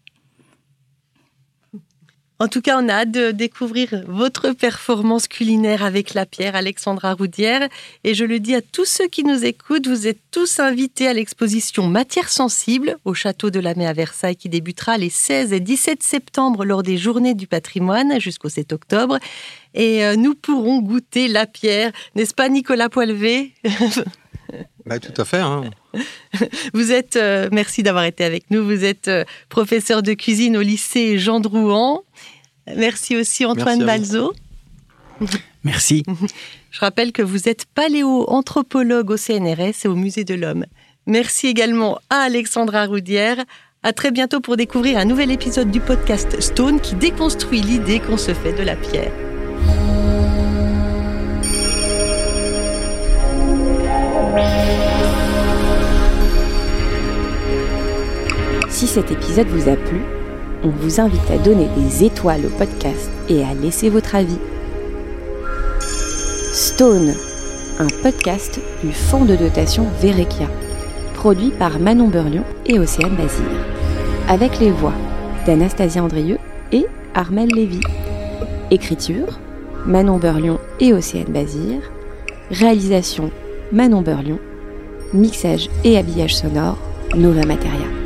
En 2.43 2.49
tout 2.49 2.63
cas, 2.63 2.81
on 2.81 2.89
a 2.89 2.95
hâte 2.95 3.11
de 3.11 3.33
découvrir 3.33 4.03
votre 4.09 4.53
performance 4.53 5.29
culinaire 5.29 5.85
avec 5.85 6.15
la 6.15 6.25
pierre, 6.25 6.57
Alexandra 6.57 7.13
Roudière. 7.13 7.69
Et 8.03 8.15
je 8.15 8.25
le 8.25 8.41
dis 8.41 8.55
à 8.55 8.63
tous 8.63 8.87
ceux 8.87 9.09
qui 9.09 9.25
nous 9.25 9.45
écoutent, 9.45 9.87
vous 9.87 10.07
êtes 10.07 10.23
tous 10.31 10.59
invités 10.59 11.07
à 11.07 11.13
l'exposition 11.13 11.87
Matière 11.87 12.31
sensible 12.31 12.97
au 13.05 13.13
château 13.13 13.51
de 13.51 13.61
la 13.61 13.75
Mai 13.75 13.87
à 13.87 13.93
Versailles 13.93 14.37
qui 14.37 14.49
débutera 14.49 14.97
les 14.97 15.11
16 15.11 15.53
et 15.53 15.61
17 15.61 16.03
septembre 16.03 16.65
lors 16.65 16.83
des 16.83 16.97
Journées 16.97 17.35
du 17.35 17.47
patrimoine 17.47 18.19
jusqu'au 18.19 18.49
7 18.49 18.73
octobre. 18.73 19.19
Et 19.75 20.03
euh, 20.07 20.17
nous 20.17 20.35
pourrons 20.35 20.81
goûter 20.81 21.29
la 21.29 21.45
pierre, 21.45 21.93
n'est-ce 22.15 22.33
pas 22.33 22.49
Nicolas 22.49 22.89
Poilvé 22.89 23.53
bah, 24.87 24.99
tout 24.99 25.19
à 25.21 25.25
fait. 25.25 25.41
Hein. 25.41 25.63
Vous 26.75 26.93
êtes, 26.93 27.17
euh, 27.17 27.49
merci 27.53 27.83
d'avoir 27.83 28.05
été 28.05 28.25
avec 28.25 28.51
nous, 28.51 28.65
vous 28.65 28.85
êtes 28.85 29.09
euh, 29.09 29.25
professeur 29.49 30.03
de 30.03 30.15
cuisine 30.15 30.57
au 30.57 30.63
lycée 30.63 31.19
Jean 31.19 31.41
Drouan. 31.41 32.03
Merci 32.77 33.17
aussi 33.17 33.45
Antoine 33.45 33.85
Balzo. 33.85 34.33
Merci. 35.65 36.05
Je 36.71 36.81
rappelle 36.81 37.13
que 37.13 37.23
vous 37.23 37.49
êtes 37.49 37.67
paléo-anthropologue 37.75 39.11
au 39.11 39.17
CNRS 39.17 39.85
et 39.85 39.89
au 39.89 39.97
Musée 39.97 40.25
de 40.25 40.35
l'Homme. 40.35 40.67
Merci 41.07 41.49
également 41.49 41.99
à 42.09 42.19
Alexandra 42.19 42.87
Roudière. 42.87 43.45
À 43.83 43.93
très 43.93 44.11
bientôt 44.11 44.41
pour 44.41 44.57
découvrir 44.57 44.99
un 44.99 45.05
nouvel 45.05 45.31
épisode 45.31 45.71
du 45.71 45.81
podcast 45.81 46.41
Stone 46.41 46.81
qui 46.81 46.95
déconstruit 46.95 47.63
l'idée 47.63 47.99
qu'on 47.99 48.19
se 48.19 48.35
fait 48.35 48.53
de 48.53 48.63
la 48.63 48.77
pierre. 48.77 49.30
Si 58.81 58.87
cet 58.87 59.11
épisode 59.11 59.49
vous 59.49 59.69
a 59.69 59.77
plu, 59.77 60.01
on 60.65 60.71
vous 60.71 61.03
invite 61.03 61.31
à 61.31 61.37
donner 61.37 61.69
des 61.77 62.03
étoiles 62.03 62.47
au 62.47 62.49
podcast 62.49 63.11
et 63.29 63.45
à 63.45 63.53
laisser 63.53 63.91
votre 63.91 64.15
avis. 64.15 64.39
Stone, 66.51 67.13
un 67.79 67.89
podcast 68.03 68.59
du 68.83 68.91
fonds 68.91 69.27
de 69.27 69.37
dotation 69.37 69.85
Verekia, 70.01 70.47
produit 71.13 71.51
par 71.51 71.79
Manon 71.79 72.09
Berlion 72.09 72.43
et 72.65 72.79
Océane 72.79 73.17
Bazir, 73.17 73.45
avec 74.31 74.59
les 74.61 74.71
voix 74.71 74.95
d'Anastasia 75.45 76.03
Andrieux 76.03 76.39
et 76.73 76.87
Armel 77.15 77.51
Lévy. 77.55 77.81
Écriture 78.71 79.41
Manon 79.85 80.17
Berlion 80.17 80.59
et 80.81 80.95
Océane 80.95 81.31
Bazir. 81.31 81.83
Réalisation 82.51 83.31
Manon 83.73 84.01
Berlion. 84.01 84.39
Mixage 85.13 85.69
et 85.85 85.99
habillage 85.99 86.35
sonore 86.35 86.79
Nova 87.15 87.45
Materia. 87.45 88.00